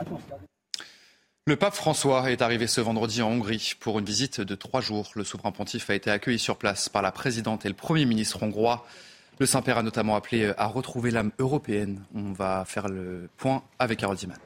Le 1.47 1.55
pape 1.55 1.73
François 1.73 2.31
est 2.31 2.41
arrivé 2.41 2.67
ce 2.67 2.81
vendredi 2.81 3.21
en 3.21 3.29
Hongrie 3.29 3.73
pour 3.79 3.97
une 3.97 4.05
visite 4.05 4.41
de 4.41 4.55
trois 4.55 4.81
jours. 4.81 5.11
Le 5.15 5.23
souverain 5.23 5.51
pontife 5.51 5.89
a 5.89 5.95
été 5.95 6.11
accueilli 6.11 6.37
sur 6.37 6.57
place 6.57 6.89
par 6.89 7.01
la 7.01 7.11
présidente 7.11 7.65
et 7.65 7.69
le 7.69 7.75
premier 7.75 8.05
ministre 8.05 8.43
hongrois. 8.43 8.85
Le 9.41 9.47
Saint-Père 9.47 9.79
a 9.79 9.81
notamment 9.81 10.15
appelé 10.15 10.53
à 10.55 10.67
retrouver 10.67 11.09
l'âme 11.09 11.31
européenne. 11.39 12.03
On 12.13 12.31
va 12.31 12.63
faire 12.63 12.87
le 12.87 13.27
point 13.37 13.63
avec 13.79 14.03
Harold 14.03 14.19
Diman. 14.19 14.37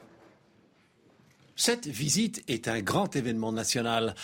Cette 1.57 1.85
visite 1.85 2.45
est 2.47 2.69
un 2.69 2.79
grand 2.79 3.13
événement 3.17 3.51
national. 3.51 4.15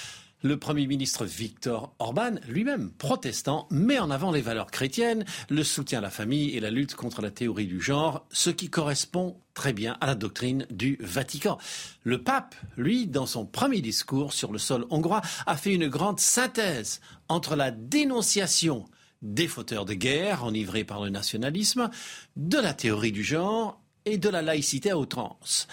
Le 0.43 0.55
Premier 0.55 0.87
ministre 0.87 1.25
Viktor 1.25 1.93
Orban, 1.99 2.35
lui-même 2.47 2.89
protestant, 2.89 3.67
met 3.69 3.99
en 3.99 4.09
avant 4.09 4.31
les 4.31 4.39
valeurs 4.39 4.71
chrétiennes, 4.71 5.25
le 5.49 5.65
soutien 5.65 5.99
à 5.99 6.01
la 6.01 6.09
famille 6.09 6.55
et 6.55 6.61
la 6.61 6.71
lutte 6.71 6.95
contre 6.95 7.21
la 7.21 7.31
théorie 7.31 7.67
du 7.67 7.81
genre, 7.81 8.25
ce 8.31 8.49
qui 8.49 8.69
correspond 8.69 9.41
très 9.53 9.73
bien 9.73 9.97
à 9.99 10.05
la 10.05 10.15
doctrine 10.15 10.65
du 10.71 10.97
Vatican. 11.01 11.57
Le 12.05 12.23
pape, 12.23 12.55
lui, 12.77 13.07
dans 13.07 13.25
son 13.25 13.45
premier 13.45 13.81
discours 13.81 14.31
sur 14.31 14.53
le 14.53 14.57
sol 14.57 14.85
hongrois, 14.89 15.21
a 15.47 15.57
fait 15.57 15.73
une 15.73 15.89
grande 15.89 16.21
synthèse 16.21 17.01
entre 17.27 17.57
la 17.57 17.71
dénonciation 17.71 18.85
des 19.21 19.47
fauteurs 19.47 19.85
de 19.85 19.93
guerre 19.93 20.43
enivrés 20.43 20.83
par 20.83 21.03
le 21.03 21.09
nationalisme, 21.09 21.89
de 22.35 22.57
la 22.57 22.73
théorie 22.73 23.11
du 23.11 23.23
genre 23.23 23.81
et 24.05 24.17
de 24.17 24.29
la 24.29 24.41
laïcité 24.41 24.91
à 24.91 24.97
outrance. 24.97 25.67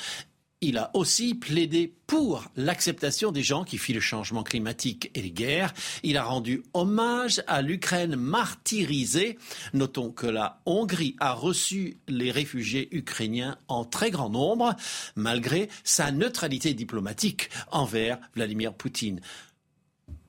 Il 0.61 0.77
a 0.77 0.91
aussi 0.95 1.37
plaidé 1.37 1.95
pour 2.09 2.45
l'acceptation 2.57 3.31
des 3.31 3.45
gens 3.45 3.63
qui 3.63 3.79
fuient 3.79 3.93
le 3.93 4.01
changement 4.01 4.43
climatique 4.43 5.09
et 5.15 5.23
les 5.23 5.31
guerres. 5.31 5.73
Il 6.03 6.17
a 6.17 6.25
rendu 6.25 6.65
hommage 6.75 7.45
à 7.47 7.63
l'Ukraine 7.63 8.17
martyrisée. 8.17 9.39
Notons 9.73 10.11
que 10.11 10.27
la 10.27 10.61
Hongrie 10.67 11.15
a 11.21 11.33
reçu 11.33 11.99
les 12.09 12.33
réfugiés 12.33 12.89
ukrainiens 12.91 13.57
en 13.69 13.85
très 13.85 14.11
grand 14.11 14.31
nombre, 14.31 14.75
malgré 15.15 15.69
sa 15.85 16.11
neutralité 16.11 16.75
diplomatique 16.75 17.51
envers 17.71 18.19
Vladimir 18.35 18.75
Poutine. 18.75 19.21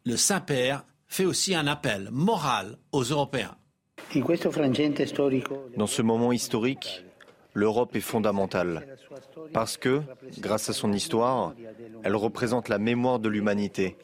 Le 0.05 0.15
Saint-Père 0.15 0.83
fait 1.09 1.25
aussi 1.25 1.55
un 1.55 1.67
appel 1.67 2.09
moral 2.11 2.77
aux 2.91 3.03
Européens. 3.03 3.55
Dans 5.75 5.87
ce 5.87 6.01
moment 6.01 6.31
historique, 6.31 7.03
l'Europe 7.53 7.95
est 7.95 8.01
fondamentale 8.01 8.87
parce 9.53 9.77
que, 9.77 10.01
grâce 10.39 10.69
à 10.69 10.73
son 10.73 10.93
histoire, 10.93 11.53
elle 12.03 12.15
représente 12.15 12.69
la 12.69 12.77
mémoire 12.77 13.19
de 13.19 13.27
l'humanité 13.27 13.97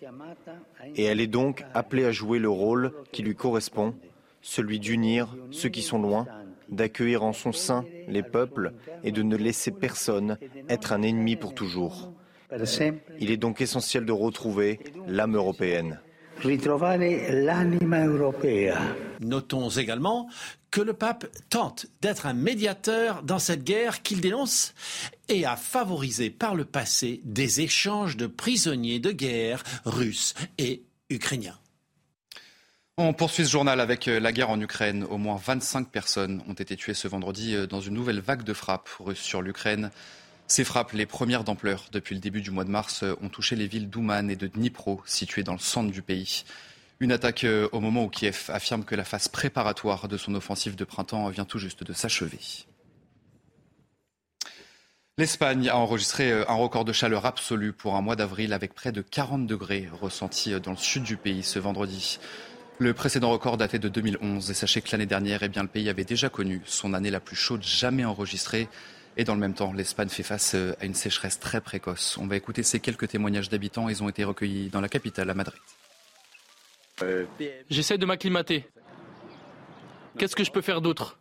et 0.96 1.04
elle 1.04 1.22
est 1.22 1.28
donc 1.28 1.64
appelée 1.74 2.06
à 2.06 2.12
jouer 2.12 2.40
le 2.40 2.50
rôle 2.50 2.92
qui 3.12 3.24
lui 3.24 3.36
correspond, 3.36 3.96
celui 4.42 4.80
d'unir 4.80 5.36
ceux 5.52 5.70
qui 5.70 5.82
sont 5.82 6.00
loin, 6.00 6.26
d'accueillir 6.70 7.24
en 7.24 7.34
son 7.34 7.52
sein 7.52 7.86
les 8.08 8.24
peuples 8.24 8.74
et 9.04 9.12
de 9.12 9.22
ne 9.22 9.38
laisser 9.38 9.72
personne 9.72 10.38
être 10.70 10.92
un 10.92 11.04
ennemi 11.04 11.36
pour 11.36 11.54
toujours. 11.54 12.12
Il 13.20 13.32
est 13.32 13.38
donc 13.38 13.62
essentiel 13.62 14.06
de 14.06 14.12
retrouver 14.12 14.80
l'âme 15.08 15.36
européenne. 15.36 16.00
Notons 19.20 19.70
également 19.70 20.30
que 20.72 20.82
le 20.82 20.94
pape 20.94 21.26
tente 21.50 21.88
d'être 22.02 22.26
un 22.26 22.34
médiateur 22.34 23.24
dans 23.24 23.40
cette 23.40 23.64
guerre 23.64 24.02
qu'il 24.02 24.22
dénonce 24.22 24.74
et 25.30 25.46
a 25.46 25.56
favorisé 25.56 26.30
par 26.30 26.54
le 26.54 26.66
passé 26.66 27.22
des 27.24 27.62
échanges 27.62 28.18
de 28.18 28.28
prisonniers 28.28 29.00
de 29.00 29.12
guerre 29.12 29.64
russes 29.86 30.34
et 30.58 30.84
ukrainiens. 31.10 31.58
On 32.98 33.14
poursuit 33.14 33.46
ce 33.46 33.52
journal 33.52 33.82
avec 33.82 34.08
euh, 34.08 34.22
la 34.22 34.32
guerre 34.32 34.50
en 34.50 34.62
Ukraine. 34.62 35.04
Au 35.10 35.18
moins 35.18 35.36
25 35.36 35.90
personnes 35.90 36.42
ont 36.48 36.54
été 36.54 36.78
tuées 36.78 36.94
ce 36.94 37.10
vendredi 37.10 37.54
euh, 37.54 37.68
dans 37.68 37.82
une 37.82 37.94
nouvelle 37.94 38.22
vague 38.22 38.44
de 38.44 38.54
frappes 38.54 38.88
russes 39.00 39.20
sur 39.20 39.42
l'Ukraine. 39.42 39.92
Ces 40.48 40.64
frappes, 40.64 40.92
les 40.92 41.08
premières 41.08 41.44
d'ampleur 41.44 41.86
depuis 41.92 42.14
le 42.14 42.22
début 42.22 42.42
du 42.42 42.52
mois 42.52 42.66
de 42.66 42.70
mars, 42.70 43.02
euh, 43.02 43.16
ont 43.22 43.30
touché 43.30 43.56
les 43.56 43.66
villes 43.66 43.90
d'Ouman 43.90 44.30
et 44.30 44.36
de 44.36 44.46
Dnipro, 44.46 45.02
situées 45.06 45.44
dans 45.44 45.54
le 45.54 45.60
centre 45.60 45.92
du 45.92 46.04
pays. 46.04 46.44
Une 47.00 47.12
attaque 47.12 47.44
euh, 47.46 47.68
au 47.72 47.80
moment 47.80 48.04
où 48.04 48.10
Kiev 48.10 48.46
affirme 48.50 48.84
que 48.84 48.94
la 48.94 49.04
phase 49.04 49.28
préparatoire 49.28 50.08
de 50.08 50.18
son 50.18 50.36
offensive 50.36 50.76
de 50.76 50.84
printemps 50.84 51.28
vient 51.30 51.46
tout 51.46 51.58
juste 51.58 51.84
de 51.84 51.94
s'achever. 51.94 52.40
L'Espagne 55.18 55.68
a 55.70 55.78
enregistré 55.78 56.32
euh, 56.32 56.46
un 56.48 56.56
record 56.56 56.86
de 56.86 56.94
chaleur 56.94 57.26
absolue 57.26 57.74
pour 57.74 57.96
un 57.96 58.02
mois 58.02 58.16
d'avril 58.16 58.54
avec 58.54 58.76
près 58.76 58.92
de 58.92 59.02
40 59.02 59.48
degrés 59.48 59.90
ressentis 60.00 60.60
dans 60.62 60.72
le 60.72 60.78
sud 60.78 61.04
du 61.04 61.18
pays 61.18 61.42
ce 61.42 61.58
vendredi. 61.58 62.20
Le 62.78 62.94
précédent 62.94 63.32
record 63.32 63.58
datait 63.58 63.80
de 63.80 63.90
2011 63.90 64.52
et 64.52 64.54
sachez 64.54 64.82
que 64.82 64.90
l'année 64.92 65.06
dernière, 65.06 65.42
eh 65.42 65.50
bien, 65.50 65.64
le 65.64 65.70
pays 65.70 65.90
avait 65.90 66.04
déjà 66.04 66.30
connu 66.30 66.62
son 66.66 66.94
année 66.94 67.10
la 67.10 67.22
plus 67.22 67.38
chaude 67.38 67.64
jamais 67.64 68.06
enregistrée. 68.06 68.68
Et 69.18 69.24
dans 69.24 69.34
le 69.34 69.40
même 69.40 69.54
temps, 69.54 69.72
l'Espagne 69.72 70.10
fait 70.10 70.24
face 70.24 70.56
à 70.56 70.86
une 70.86 70.94
sécheresse 70.94 71.40
très 71.40 71.62
précoce. 71.62 72.18
On 72.18 72.28
va 72.28 72.36
écouter 72.36 72.64
ces 72.64 72.80
quelques 72.80 73.08
témoignages 73.08 73.50
d'habitants. 73.50 73.88
Ils 73.88 74.04
ont 74.04 74.10
été 74.10 74.24
recueillis 74.24 74.70
dans 74.70 74.82
la 74.82 74.90
capitale, 74.90 75.30
à 75.30 75.34
Madrid. 75.34 75.60
J'essaie 77.70 77.98
de 77.98 78.06
m'acclimater. 78.06 78.68
Qu'est-ce 80.18 80.36
que 80.36 80.44
je 80.44 80.52
peux 80.52 80.62
faire 80.62 80.82
d'autre? 80.82 81.20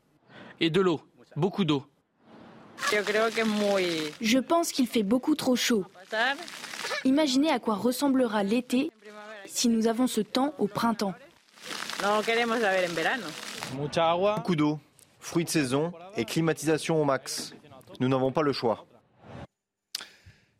Et 0.60 0.70
de 0.70 0.80
l'eau, 0.80 1.00
beaucoup 1.36 1.64
d'eau. 1.64 1.84
Je 4.20 4.38
pense 4.38 4.72
qu'il 4.72 4.86
fait 4.86 5.02
beaucoup 5.02 5.34
trop 5.34 5.56
chaud. 5.56 5.84
Imaginez 7.04 7.50
à 7.50 7.58
quoi 7.58 7.74
ressemblera 7.74 8.42
l'été 8.42 8.90
si 9.46 9.68
nous 9.68 9.86
avons 9.86 10.06
ce 10.06 10.20
temps 10.20 10.54
au 10.58 10.66
printemps. 10.66 11.14
Beaucoup 13.72 14.56
d'eau, 14.56 14.80
fruits 15.20 15.44
de 15.44 15.50
saison 15.50 15.92
et 16.16 16.24
climatisation 16.24 17.00
au 17.00 17.04
max. 17.04 17.54
Nous 18.00 18.08
n'avons 18.08 18.32
pas 18.32 18.42
le 18.42 18.52
choix. 18.52 18.86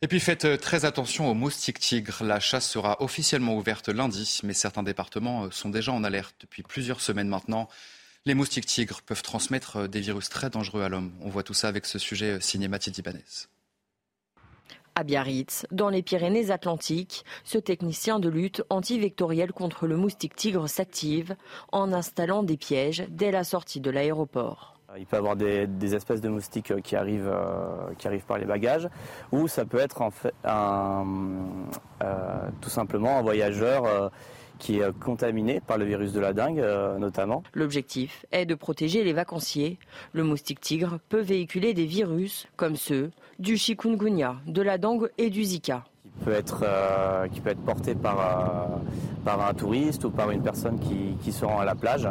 Et 0.05 0.07
puis 0.07 0.21
faites 0.21 0.45
euh, 0.45 0.59
très 0.59 0.85
attention 0.85 1.31
aux 1.31 1.35
moustiques 1.35 1.79
tigres. 1.79 2.25
La 2.25 2.39
chasse 2.39 2.69
sera 2.69 3.01
officiellement 3.01 3.57
ouverte 3.57 3.89
lundi, 3.89 4.41
mais 4.43 4.53
certains 4.53 4.83
départements 4.83 5.45
euh, 5.45 5.51
sont 5.51 5.71
déjà 5.71 5.93
en 5.93 6.05
alerte 6.05 6.35
depuis 6.41 6.63
plusieurs 6.63 7.01
semaines 7.01 7.29
maintenant. 7.29 7.69
Les 8.27 8.35
moustiques 8.35 8.67
tigres 8.67 9.01
peuvent 9.01 9.23
transmettre 9.23 9.77
euh, 9.77 9.89
des 9.89 10.01
virus 10.01 10.29
très 10.29 10.51
dangereux 10.51 10.83
à 10.83 10.91
l'homme. 10.91 11.13
On 11.23 11.31
voit 11.31 11.43
tout 11.43 11.55
ça 11.55 11.69
avec 11.69 11.87
ce 11.87 11.99
sujet 11.99 12.39
signé 12.43 12.69
Mathilde 12.69 12.99
Ibanez. 12.99 13.25
À 14.95 15.05
Biarritz, 15.05 15.67
dans 15.73 15.89
les 15.89 16.03
Pyrénées-Atlantiques, 16.03 17.25
ce 17.43 17.57
technicien 17.57 18.21
de 18.21 18.29
lutte 18.29 18.63
antivectorielle 18.69 19.53
contre 19.53 19.87
le 19.87 19.97
moustique 19.97 20.37
tigre 20.37 20.69
s'active 20.69 21.35
en 21.73 21.95
installant 21.95 22.43
des 22.43 22.59
pièges 22.59 23.05
dès 23.09 23.31
la 23.31 23.43
sortie 23.43 23.81
de 23.81 23.91
l'aéroport. 23.91 24.74
Il 24.97 25.07
peut 25.07 25.17
y 25.17 25.19
avoir 25.19 25.35
des, 25.35 25.95
espèces 25.95 26.21
de 26.21 26.29
moustiques 26.29 26.71
euh, 26.71 26.81
qui 26.81 26.95
arrivent, 26.95 27.31
euh, 27.33 27.93
qui 27.99 28.07
arrivent 28.07 28.25
par 28.25 28.39
les 28.39 28.45
bagages, 28.45 28.89
ou 29.33 29.49
ça 29.49 29.65
peut 29.65 29.79
être 29.79 30.03
en 30.03 30.11
fait 30.11 30.33
euh, 30.47 31.03
tout 32.61 32.71
simplement 32.71 33.19
un 33.19 33.23
voyageur 33.23 34.13
qui 34.59 34.79
est 34.79 34.99
contaminé 35.01 35.61
par 35.61 35.79
le 35.79 35.85
virus 35.85 36.13
de 36.13 36.21
la 36.21 36.33
dengue 36.33 36.65
notamment. 36.99 37.43
L'objectif 37.55 38.25
est 38.31 38.47
de 38.47 38.55
protéger 38.55 39.03
les 39.03 39.13
vacanciers. 39.13 39.79
Le 40.13 40.23
moustique 40.23 40.61
tigre 40.61 40.99
peut 41.09 41.21
véhiculer 41.21 41.75
des 41.75 41.87
virus 41.87 42.47
comme 42.57 42.77
ceux 42.77 43.11
du 43.39 43.57
chikungunya, 43.57 44.37
de 44.47 44.63
la 44.63 44.79
dengue 44.79 45.11
et 45.19 45.31
du 45.31 45.43
zika 45.43 45.85
peut 46.25 46.33
être, 46.33 46.63
euh, 46.63 47.29
qui 47.29 47.41
peut 47.41 47.51
être 47.51 47.65
porté 47.65 47.95
par, 47.95 48.19
euh, 48.19 48.77
par 49.25 49.47
un 49.47 49.55
touriste 49.55 50.05
ou 50.05 50.11
par 50.11 50.31
une 50.31 50.43
personne 50.43 50.79
qui, 50.79 51.17
qui, 51.23 51.33
se 51.33 51.45
rend 51.45 51.61
à 51.61 51.65
la 51.65 51.75
plage. 51.75 52.09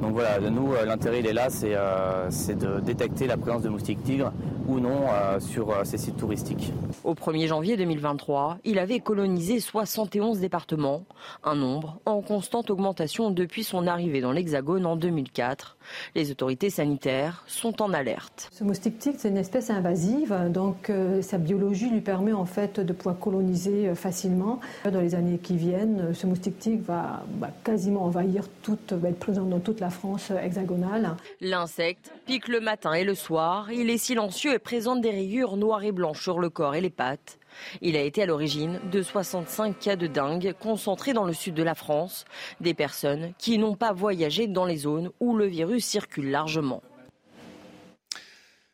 Donc 0.00 0.12
voilà, 0.12 0.38
nous, 0.50 0.74
euh, 0.74 0.84
l'intérêt 0.84 1.20
il 1.20 1.26
est 1.26 1.32
là, 1.32 1.48
c'est 1.50 2.58
de 2.58 2.80
détecter 2.80 3.26
la 3.26 3.36
présence 3.36 3.62
de 3.62 3.68
moustiques 3.68 4.02
tigres 4.02 4.32
ou 4.68 4.80
non 4.80 5.06
sur 5.40 5.74
ces 5.84 5.98
sites 5.98 6.16
touristiques. 6.16 6.72
Au 7.04 7.14
1er 7.14 7.46
janvier 7.46 7.76
2023, 7.76 8.58
il 8.64 8.78
avait 8.78 9.00
colonisé 9.00 9.60
71 9.60 10.40
départements, 10.40 11.04
un 11.44 11.54
nombre 11.54 12.00
en 12.04 12.22
constante 12.22 12.70
augmentation 12.70 13.30
depuis 13.30 13.64
son 13.64 13.86
arrivée 13.86 14.20
dans 14.20 14.32
l'Hexagone 14.32 14.86
en 14.86 14.96
2004. 14.96 15.76
Les 16.14 16.30
autorités 16.30 16.70
sanitaires 16.70 17.44
sont 17.46 17.82
en 17.82 17.92
alerte. 17.92 18.48
Ce 18.52 18.64
moustique 18.64 18.98
tigre, 18.98 19.16
c'est 19.18 19.28
une 19.28 19.36
espèce 19.36 19.70
invasive, 19.70 20.34
donc 20.50 20.90
sa 21.22 21.38
biologie 21.38 21.90
lui 21.90 22.00
permet 22.00 22.32
en 22.32 22.44
fait 22.44 22.80
de 22.80 22.92
pouvoir 22.92 23.18
coloniser 23.18 23.88
euh, 23.88 23.94
facilement. 23.94 24.60
Dans 24.90 25.00
les 25.00 25.14
années 25.14 25.38
qui 25.38 25.56
viennent, 25.56 26.08
euh, 26.10 26.14
ce 26.14 26.26
moustique 26.26 26.58
tigre 26.58 26.84
va, 26.86 27.22
quasiment 27.64 28.04
envahir 28.04 28.44
toute, 28.62 28.92
va 28.92 29.08
être 29.08 29.18
présent 29.18 29.44
dans 29.44 29.60
toute 29.60 29.80
la 29.80 29.90
France 29.90 30.30
euh, 30.30 30.40
hexagonale. 30.40 31.16
L'insecte 31.40 32.12
pique 32.26 32.48
le 32.48 32.60
matin 32.60 32.92
et 32.92 33.04
le 33.04 33.14
soir. 33.14 33.70
Il 33.72 33.90
est 33.90 33.98
silencieux 33.98 34.54
présente 34.58 35.00
des 35.00 35.10
rayures 35.10 35.56
noires 35.56 35.84
et 35.84 35.92
blanches 35.92 36.22
sur 36.22 36.38
le 36.38 36.50
corps 36.50 36.74
et 36.74 36.80
les 36.80 36.90
pattes. 36.90 37.38
Il 37.80 37.96
a 37.96 38.02
été 38.02 38.22
à 38.22 38.26
l'origine 38.26 38.80
de 38.90 39.02
65 39.02 39.78
cas 39.78 39.96
de 39.96 40.06
dingue 40.06 40.54
concentrés 40.58 41.12
dans 41.12 41.24
le 41.24 41.32
sud 41.32 41.54
de 41.54 41.62
la 41.62 41.74
France, 41.74 42.24
des 42.60 42.74
personnes 42.74 43.32
qui 43.38 43.58
n'ont 43.58 43.76
pas 43.76 43.92
voyagé 43.92 44.46
dans 44.46 44.64
les 44.64 44.76
zones 44.78 45.10
où 45.20 45.36
le 45.36 45.46
virus 45.46 45.84
circule 45.84 46.30
largement. 46.30 46.82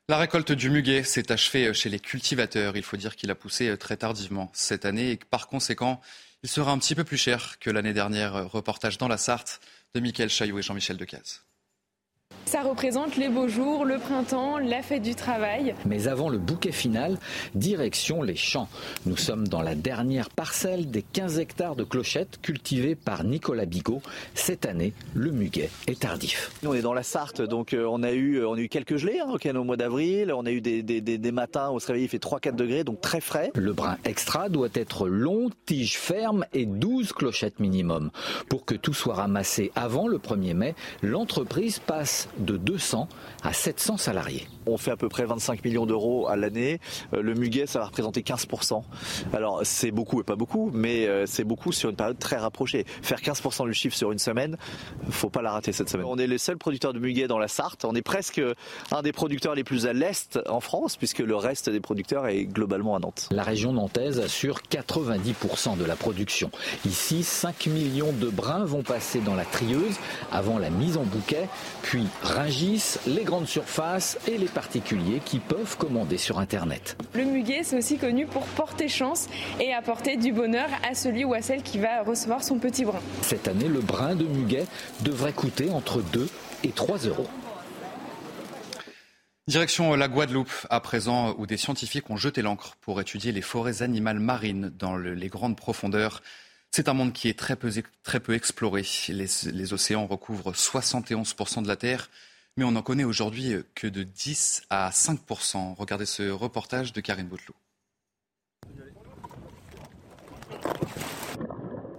La 0.08 0.18
récolte 0.18 0.52
du 0.52 0.68
muguet 0.68 1.04
s'est 1.04 1.30
achevée 1.30 1.72
chez 1.72 1.88
les 1.88 2.00
cultivateurs. 2.00 2.76
Il 2.76 2.82
faut 2.82 2.96
dire 2.96 3.16
qu'il 3.16 3.30
a 3.30 3.34
poussé 3.34 3.76
très 3.78 3.96
tardivement 3.96 4.50
cette 4.52 4.84
année 4.84 5.12
et 5.12 5.16
par 5.16 5.46
conséquent, 5.46 6.00
il 6.42 6.48
sera 6.48 6.72
un 6.72 6.78
petit 6.78 6.94
peu 6.94 7.04
plus 7.04 7.16
cher 7.16 7.58
que 7.60 7.70
l'année 7.70 7.92
dernière. 7.92 8.50
Reportage 8.50 8.98
dans 8.98 9.08
la 9.08 9.16
Sarthe 9.16 9.60
de 9.94 10.00
Mickaël 10.00 10.28
Chaillot 10.28 10.58
et 10.58 10.62
Jean-Michel 10.62 10.96
Decaze. 10.96 11.44
Ça 12.44 12.62
représente 12.62 13.16
les 13.16 13.28
beaux 13.28 13.48
jours, 13.48 13.84
le 13.84 13.98
printemps, 13.98 14.58
la 14.58 14.82
fête 14.82 15.02
du 15.02 15.14
travail. 15.14 15.74
Mais 15.86 16.08
avant 16.08 16.28
le 16.28 16.38
bouquet 16.38 16.72
final, 16.72 17.18
direction 17.54 18.22
les 18.22 18.36
champs. 18.36 18.68
Nous 19.06 19.16
sommes 19.16 19.48
dans 19.48 19.62
la 19.62 19.74
dernière 19.74 20.28
parcelle 20.28 20.90
des 20.90 21.02
15 21.02 21.38
hectares 21.38 21.76
de 21.76 21.84
clochettes 21.84 22.40
cultivées 22.42 22.94
par 22.94 23.24
Nicolas 23.24 23.64
Bigot. 23.64 24.02
Cette 24.34 24.66
année, 24.66 24.92
le 25.14 25.30
muguet 25.30 25.70
est 25.86 26.00
tardif. 26.00 26.50
On 26.66 26.74
est 26.74 26.82
dans 26.82 26.94
la 26.94 27.02
Sarthe, 27.02 27.40
donc 27.42 27.72
euh, 27.72 27.86
on 27.88 28.02
a 28.02 28.12
eu, 28.12 28.44
on 28.44 28.54
a 28.54 28.58
eu 28.58 28.68
quelques 28.68 28.96
gelées 28.96 29.20
hein, 29.20 29.56
au 29.56 29.64
mois 29.64 29.76
d'avril. 29.76 30.32
On 30.36 30.44
a 30.44 30.50
eu 30.50 30.60
des, 30.60 30.82
des, 30.82 31.00
des, 31.00 31.18
des 31.18 31.32
matins 31.32 31.70
où 31.70 31.76
on 31.76 31.78
se 31.78 31.86
réveillait, 31.86 32.06
il 32.06 32.10
fait 32.10 32.22
3-4 32.22 32.54
degrés, 32.54 32.84
donc 32.84 33.00
très 33.00 33.20
frais. 33.20 33.50
Le 33.54 33.72
brin 33.72 33.96
extra 34.04 34.48
doit 34.48 34.68
être 34.74 35.08
long, 35.08 35.48
tige 35.64 35.96
ferme 35.96 36.44
et 36.52 36.66
12 36.66 37.12
clochettes 37.12 37.60
minimum. 37.60 38.10
Pour 38.48 38.64
que 38.64 38.74
tout 38.74 38.94
soit 38.94 39.14
ramassé 39.14 39.72
avant 39.74 40.08
le 40.08 40.18
1er 40.18 40.54
mai, 40.54 40.74
l'entreprise 41.02 41.78
passe 41.78 42.28
de 42.38 42.56
200 42.56 43.08
à 43.42 43.52
700 43.52 43.96
salariés. 43.96 44.46
On 44.66 44.76
fait 44.76 44.92
à 44.92 44.96
peu 44.96 45.08
près 45.08 45.24
25 45.24 45.64
millions 45.64 45.86
d'euros 45.86 46.28
à 46.28 46.36
l'année. 46.36 46.80
Euh, 47.14 47.22
le 47.22 47.34
muguet, 47.34 47.66
ça 47.66 47.78
va 47.80 47.86
représenter 47.86 48.22
15%. 48.22 48.82
Alors 49.32 49.60
c'est 49.64 49.90
beaucoup 49.90 50.20
et 50.20 50.24
pas 50.24 50.36
beaucoup, 50.36 50.70
mais 50.72 51.06
euh, 51.06 51.26
c'est 51.26 51.44
beaucoup 51.44 51.72
sur 51.72 51.90
une 51.90 51.96
période 51.96 52.18
très 52.18 52.36
rapprochée. 52.36 52.84
Faire 53.02 53.20
15% 53.20 53.66
du 53.66 53.74
chiffre 53.74 53.96
sur 53.96 54.12
une 54.12 54.18
semaine, 54.18 54.56
faut 55.10 55.30
pas 55.30 55.42
la 55.42 55.52
rater 55.52 55.72
cette 55.72 55.88
semaine. 55.88 56.06
On 56.08 56.18
est 56.18 56.26
les 56.26 56.38
seuls 56.38 56.58
producteurs 56.58 56.92
de 56.92 56.98
muguet 56.98 57.26
dans 57.26 57.38
la 57.38 57.48
Sarthe. 57.48 57.84
On 57.84 57.94
est 57.94 58.02
presque 58.02 58.40
un 58.90 59.02
des 59.02 59.12
producteurs 59.12 59.54
les 59.54 59.64
plus 59.64 59.86
à 59.86 59.92
l'est 59.92 60.38
en 60.48 60.60
France, 60.60 60.96
puisque 60.96 61.18
le 61.18 61.36
reste 61.36 61.68
des 61.70 61.80
producteurs 61.80 62.26
est 62.26 62.44
globalement 62.44 62.96
à 62.96 62.98
Nantes. 62.98 63.28
La 63.30 63.42
région 63.42 63.72
nantaise 63.72 64.20
assure 64.20 64.60
90% 64.70 65.76
de 65.76 65.84
la 65.84 65.96
production. 65.96 66.50
Ici, 66.86 67.22
5 67.22 67.66
millions 67.66 68.12
de 68.12 68.28
brins 68.28 68.64
vont 68.64 68.82
passer 68.82 69.20
dans 69.20 69.34
la 69.34 69.44
trieuse 69.44 69.96
avant 70.30 70.58
la 70.58 70.70
mise 70.70 70.96
en 70.96 71.04
bouquet, 71.04 71.48
puis 71.82 72.06
ringissent 72.22 73.00
les 73.06 73.24
grandes 73.24 73.46
surfaces 73.46 74.18
et 74.26 74.38
les 74.38 74.46
particuliers 74.46 75.20
qui 75.24 75.38
peuvent 75.38 75.76
commander 75.76 76.18
sur 76.18 76.38
Internet. 76.38 76.96
Le 77.14 77.24
muguet, 77.24 77.62
c'est 77.62 77.76
aussi 77.76 77.98
connu 77.98 78.26
pour 78.26 78.44
porter 78.46 78.88
chance 78.88 79.28
et 79.60 79.72
apporter 79.72 80.16
du 80.16 80.32
bonheur 80.32 80.68
à 80.88 80.94
celui 80.94 81.24
ou 81.24 81.34
à 81.34 81.42
celle 81.42 81.62
qui 81.62 81.78
va 81.78 82.02
recevoir 82.02 82.42
son 82.44 82.58
petit 82.58 82.84
brin. 82.84 83.00
Cette 83.22 83.48
année, 83.48 83.68
le 83.68 83.80
brin 83.80 84.14
de 84.14 84.24
muguet 84.24 84.66
devrait 85.02 85.32
coûter 85.32 85.70
entre 85.70 86.02
2 86.02 86.28
et 86.64 86.70
3 86.70 86.98
euros. 86.98 87.28
Direction 89.48 89.94
la 89.96 90.06
Guadeloupe, 90.06 90.52
à 90.70 90.78
présent, 90.78 91.34
où 91.36 91.46
des 91.46 91.56
scientifiques 91.56 92.08
ont 92.10 92.16
jeté 92.16 92.42
l'encre 92.42 92.76
pour 92.80 93.00
étudier 93.00 93.32
les 93.32 93.42
forêts 93.42 93.82
animales 93.82 94.20
marines 94.20 94.72
dans 94.78 94.96
le, 94.96 95.14
les 95.14 95.26
grandes 95.26 95.56
profondeurs. 95.56 96.22
C'est 96.74 96.88
un 96.88 96.94
monde 96.94 97.12
qui 97.12 97.28
est 97.28 97.38
très 97.38 97.54
peu, 97.54 98.32
exploré. 98.32 98.82
Les, 99.08 99.26
les 99.52 99.72
océans 99.74 100.06
recouvrent 100.06 100.52
71% 100.52 101.62
de 101.62 101.68
la 101.68 101.76
Terre, 101.76 102.08
mais 102.56 102.64
on 102.64 102.70
n'en 102.70 102.80
connaît 102.80 103.04
aujourd'hui 103.04 103.56
que 103.74 103.86
de 103.86 104.02
10 104.02 104.62
à 104.70 104.88
5%. 104.88 105.74
Regardez 105.74 106.06
ce 106.06 106.30
reportage 106.30 106.94
de 106.94 107.02
Karine 107.02 107.26
Bouteloup. 107.26 107.54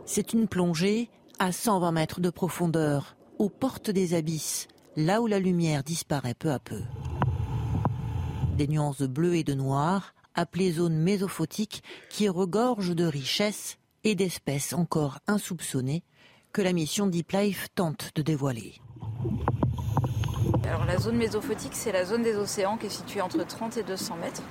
C'est 0.08 0.34
une 0.34 0.48
plongée 0.48 1.12
à 1.38 1.52
120 1.52 1.92
mètres 1.92 2.20
de 2.20 2.32
profondeur, 2.32 3.16
aux 3.38 3.50
portes 3.50 3.92
des 3.92 4.16
abysses, 4.16 4.68
là 4.96 5.22
où 5.22 5.28
la 5.28 5.38
lumière 5.38 5.84
disparaît 5.84 6.34
peu 6.34 6.52
à 6.52 6.58
peu. 6.58 6.82
Des 8.58 8.68
nuances 8.68 8.98
de 8.98 9.08
bleu 9.08 9.36
et 9.36 9.44
de 9.44 9.54
noir, 9.54 10.16
appelées 10.34 10.72
zones 10.72 10.98
mésophotiques, 10.98 11.84
qui 12.10 12.28
regorgent 12.28 12.96
de 12.96 13.06
richesses 13.06 13.78
et 14.04 14.16
d'espèces 14.16 14.74
encore 14.74 15.20
insoupçonnées 15.28 16.04
que 16.52 16.62
la 16.62 16.74
mission 16.74 17.08
Deep 17.08 17.32
Life 17.32 17.68
tente 17.76 18.12
de 18.16 18.22
dévoiler. 18.22 18.76
Alors 20.66 20.86
la 20.86 20.98
zone 20.98 21.18
mésophotique, 21.18 21.74
c'est 21.76 21.92
la 21.92 22.06
zone 22.06 22.24
des 22.24 22.36
océans 22.36 22.78
qui 22.78 22.88
est 22.88 22.90
située 22.90 23.22
entre 23.22 23.46
30 23.46 23.78
et 23.78 23.84
200 23.84 24.16
mètres. 24.16 24.42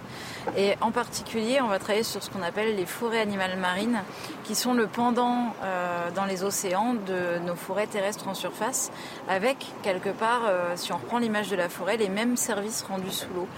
Et 0.56 0.74
en 0.80 0.90
particulier, 0.90 1.60
on 1.60 1.68
va 1.68 1.78
travailler 1.78 2.04
sur 2.04 2.22
ce 2.22 2.30
qu'on 2.30 2.42
appelle 2.42 2.76
les 2.76 2.86
forêts 2.86 3.20
animales 3.20 3.58
marines, 3.58 4.02
qui 4.44 4.54
sont 4.54 4.74
le 4.74 4.86
pendant 4.86 5.54
euh, 5.62 6.10
dans 6.12 6.24
les 6.24 6.44
océans 6.44 6.94
de 6.94 7.38
nos 7.46 7.56
forêts 7.56 7.86
terrestres 7.86 8.28
en 8.28 8.34
surface, 8.34 8.92
avec 9.28 9.66
quelque 9.82 10.10
part, 10.10 10.42
euh, 10.46 10.74
si 10.76 10.92
on 10.92 10.96
reprend 10.96 11.18
l'image 11.18 11.50
de 11.50 11.56
la 11.56 11.68
forêt, 11.68 11.96
les 11.96 12.08
mêmes 12.08 12.36
services 12.36 12.82
rendus 12.82 13.10
sous 13.10 13.32
l'eau. 13.34 13.48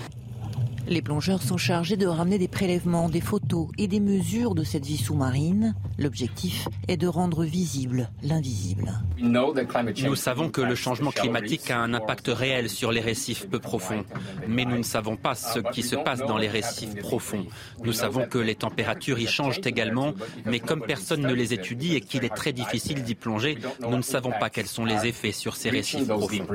Les 0.87 1.01
plongeurs 1.01 1.43
sont 1.43 1.57
chargés 1.57 1.97
de 1.97 2.07
ramener 2.07 2.39
des 2.39 2.49
prélèvements, 2.49 3.09
des 3.09 3.23
photos 3.23 3.69
et 3.79 3.89
des 3.89 4.01
mesures 4.01 4.55
de 4.55 4.65
cette 4.65 4.85
vie 4.85 4.99
sous-marine. 4.99 5.75
L'objectif 5.99 6.69
est 6.89 6.99
de 6.99 7.07
rendre 7.07 7.45
visible 7.45 8.11
l'invisible. 8.23 8.93
Nous 9.19 10.17
savons 10.17 10.51
que 10.51 10.61
le 10.61 10.75
changement 10.75 11.11
climatique 11.11 11.71
a 11.71 11.79
un 11.79 11.95
impact 11.95 12.29
réel 12.29 12.69
sur 12.69 12.93
les 12.93 13.01
récifs 13.01 13.49
peu 13.49 13.59
profonds, 13.59 14.05
mais 14.47 14.65
nous 14.65 14.77
ne 14.77 14.83
savons 14.83 15.17
pas 15.17 15.35
ce 15.35 15.59
qui 15.59 15.83
se 15.83 15.97
passe 15.97 16.21
dans 16.21 16.39
les 16.39 16.49
récifs 16.49 16.97
profonds. 16.97 17.47
Nous 17.83 17.93
savons 17.93 18.27
que 18.27 18.39
les 18.39 18.55
températures 18.55 19.19
y 19.19 19.27
changent 19.27 19.61
également, 19.65 20.13
mais 20.45 20.61
comme 20.61 20.83
personne 20.83 21.23
ne 21.23 21.33
les 21.33 21.55
étudie 21.55 21.95
et 21.95 22.01
qu'il 22.03 22.25
est 22.25 22.35
très 22.35 22.53
difficile 22.53 23.03
d'y 23.03 23.15
plonger, 23.15 23.59
nous 23.81 23.97
ne 23.97 24.03
savons 24.03 24.33
pas 24.39 24.51
quels 24.51 24.67
sont 24.67 24.85
les 24.85 25.07
effets 25.07 25.33
sur 25.33 25.57
ces 25.57 25.71
récifs 25.71 26.07
profonds. 26.09 26.47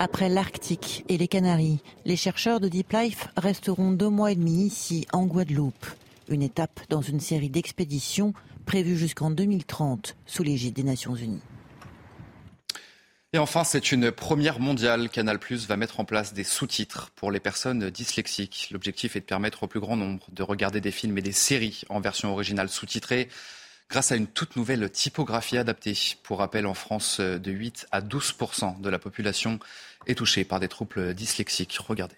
Après 0.00 0.28
l'Arctique 0.28 1.04
et 1.08 1.18
les 1.18 1.26
Canaries, 1.26 1.80
les 2.04 2.14
chercheurs 2.14 2.60
de 2.60 2.68
Deep 2.68 2.92
Life 2.92 3.26
resteront 3.36 3.90
deux 3.90 4.08
mois 4.08 4.30
et 4.30 4.36
demi 4.36 4.66
ici, 4.66 5.08
en 5.12 5.26
Guadeloupe. 5.26 5.86
Une 6.28 6.42
étape 6.42 6.78
dans 6.88 7.02
une 7.02 7.18
série 7.18 7.50
d'expéditions 7.50 8.32
prévues 8.64 8.96
jusqu'en 8.96 9.32
2030 9.32 10.14
sous 10.24 10.44
l'égide 10.44 10.74
des 10.74 10.84
Nations 10.84 11.16
Unies. 11.16 11.42
Et 13.32 13.38
enfin, 13.38 13.64
c'est 13.64 13.90
une 13.90 14.12
première 14.12 14.60
mondiale. 14.60 15.08
Canal 15.08 15.40
va 15.66 15.76
mettre 15.76 15.98
en 15.98 16.04
place 16.04 16.32
des 16.32 16.44
sous-titres 16.44 17.10
pour 17.16 17.32
les 17.32 17.40
personnes 17.40 17.90
dyslexiques. 17.90 18.68
L'objectif 18.70 19.16
est 19.16 19.20
de 19.20 19.24
permettre 19.24 19.64
au 19.64 19.66
plus 19.66 19.80
grand 19.80 19.96
nombre 19.96 20.24
de 20.30 20.44
regarder 20.44 20.80
des 20.80 20.92
films 20.92 21.18
et 21.18 21.22
des 21.22 21.32
séries 21.32 21.82
en 21.88 21.98
version 21.98 22.30
originale 22.30 22.68
sous-titrée 22.68 23.28
grâce 23.88 24.12
à 24.12 24.16
une 24.16 24.26
toute 24.26 24.56
nouvelle 24.56 24.90
typographie 24.90 25.58
adaptée. 25.58 25.94
Pour 26.22 26.38
rappel, 26.38 26.66
en 26.66 26.74
France, 26.74 27.20
de 27.20 27.50
8 27.50 27.86
à 27.90 28.00
12% 28.00 28.80
de 28.80 28.88
la 28.88 28.98
population 28.98 29.58
est 30.06 30.14
touchée 30.14 30.44
par 30.44 30.60
des 30.60 30.68
troubles 30.68 31.14
dyslexiques. 31.14 31.78
Regardez. 31.78 32.16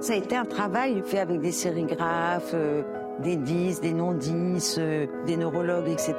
Ça 0.00 0.12
a 0.12 0.16
été 0.16 0.36
un 0.36 0.44
travail 0.44 1.02
fait 1.04 1.18
avec 1.18 1.40
des 1.40 1.50
sérigraphes, 1.50 2.52
euh, 2.54 2.82
des 3.20 3.36
10, 3.36 3.80
des 3.80 3.92
non-10, 3.92 4.76
euh, 4.78 5.06
des 5.26 5.36
neurologues, 5.36 5.88
etc. 5.88 6.14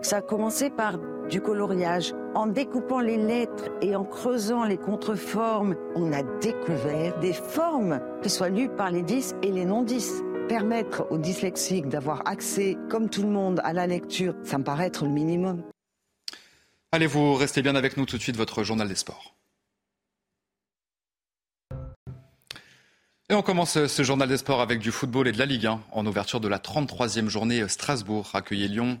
Ça 0.00 0.16
a 0.16 0.22
commencé 0.22 0.70
par 0.70 0.98
du 1.28 1.40
coloriage. 1.40 2.14
En 2.34 2.46
découpant 2.46 3.00
les 3.00 3.16
lettres 3.16 3.70
et 3.80 3.94
en 3.96 4.04
creusant 4.04 4.64
les 4.64 4.76
contreformes, 4.76 5.76
on 5.94 6.12
a 6.12 6.22
découvert 6.40 7.18
des 7.20 7.32
formes 7.32 8.00
qui 8.22 8.30
soient 8.30 8.48
lues 8.48 8.68
par 8.68 8.90
les 8.90 9.02
10 9.02 9.36
et 9.42 9.50
les 9.50 9.64
non-10. 9.64 10.46
Permettre 10.48 11.06
aux 11.10 11.18
dyslexiques 11.18 11.88
d'avoir 11.88 12.26
accès, 12.26 12.76
comme 12.88 13.10
tout 13.10 13.22
le 13.22 13.28
monde, 13.28 13.60
à 13.64 13.72
la 13.72 13.86
lecture, 13.86 14.34
ça 14.44 14.58
me 14.58 14.64
paraît 14.64 14.86
être 14.86 15.04
le 15.04 15.10
minimum. 15.10 15.62
Allez, 16.90 17.06
vous 17.06 17.34
restez 17.34 17.60
bien 17.60 17.74
avec 17.74 17.98
nous 17.98 18.06
tout 18.06 18.16
de 18.16 18.22
suite, 18.22 18.36
votre 18.36 18.64
journal 18.64 18.88
des 18.88 18.94
sports. 18.94 19.34
Et 23.30 23.34
on 23.34 23.42
commence 23.42 23.86
ce 23.86 24.02
journal 24.02 24.26
des 24.26 24.38
sports 24.38 24.62
avec 24.62 24.78
du 24.78 24.90
football 24.90 25.28
et 25.28 25.32
de 25.32 25.38
la 25.38 25.44
Ligue 25.44 25.66
1 25.66 25.82
en 25.92 26.06
ouverture 26.06 26.40
de 26.40 26.48
la 26.48 26.56
33e 26.56 27.28
journée. 27.28 27.68
Strasbourg 27.68 28.30
accueillait 28.32 28.68
Lyon. 28.68 28.98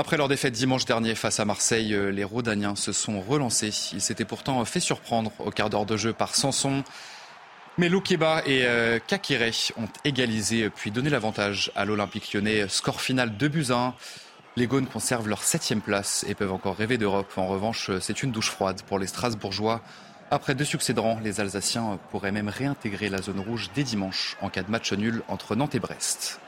Après 0.00 0.16
leur 0.16 0.28
défaite 0.28 0.54
dimanche 0.54 0.86
dernier 0.86 1.14
face 1.14 1.40
à 1.40 1.44
Marseille, 1.44 1.94
les 2.10 2.24
Rodaniens 2.24 2.74
se 2.74 2.90
sont 2.90 3.20
relancés. 3.20 3.90
Ils 3.92 4.00
s'étaient 4.00 4.24
pourtant 4.24 4.64
fait 4.64 4.80
surprendre 4.80 5.30
au 5.40 5.50
quart 5.50 5.68
d'heure 5.68 5.84
de 5.84 5.98
jeu 5.98 6.14
par 6.14 6.34
Sanson. 6.34 6.84
Mais 7.76 7.90
Loukeba 7.90 8.40
et 8.46 8.64
euh, 8.64 8.98
Kakire 9.06 9.42
ont 9.76 9.90
égalisé 10.04 10.70
puis 10.70 10.90
donné 10.90 11.10
l'avantage 11.10 11.70
à 11.76 11.84
l'Olympique 11.84 12.32
lyonnais. 12.32 12.66
Score 12.70 13.02
final 13.02 13.36
2 13.36 13.48
buts 13.48 13.66
1. 13.68 13.92
Les 14.56 14.66
Gaunes 14.66 14.86
conservent 14.86 15.28
leur 15.28 15.42
septième 15.42 15.82
place 15.82 16.24
et 16.26 16.34
peuvent 16.34 16.54
encore 16.54 16.76
rêver 16.76 16.96
d'Europe. 16.96 17.34
En 17.36 17.48
revanche, 17.48 17.90
c'est 18.00 18.22
une 18.22 18.32
douche 18.32 18.48
froide 18.48 18.80
pour 18.86 18.98
les 18.98 19.06
Strasbourgeois. 19.06 19.82
Après 20.30 20.54
deux 20.54 20.64
succès 20.64 20.94
de 20.94 21.00
rang, 21.00 21.20
les 21.22 21.42
Alsaciens 21.42 21.98
pourraient 22.10 22.32
même 22.32 22.48
réintégrer 22.48 23.10
la 23.10 23.20
zone 23.20 23.40
rouge 23.40 23.68
dès 23.74 23.82
dimanche 23.82 24.38
en 24.40 24.48
cas 24.48 24.62
de 24.62 24.70
match 24.70 24.94
nul 24.94 25.22
entre 25.28 25.56
Nantes 25.56 25.74
et 25.74 25.78
Brest. 25.78 26.40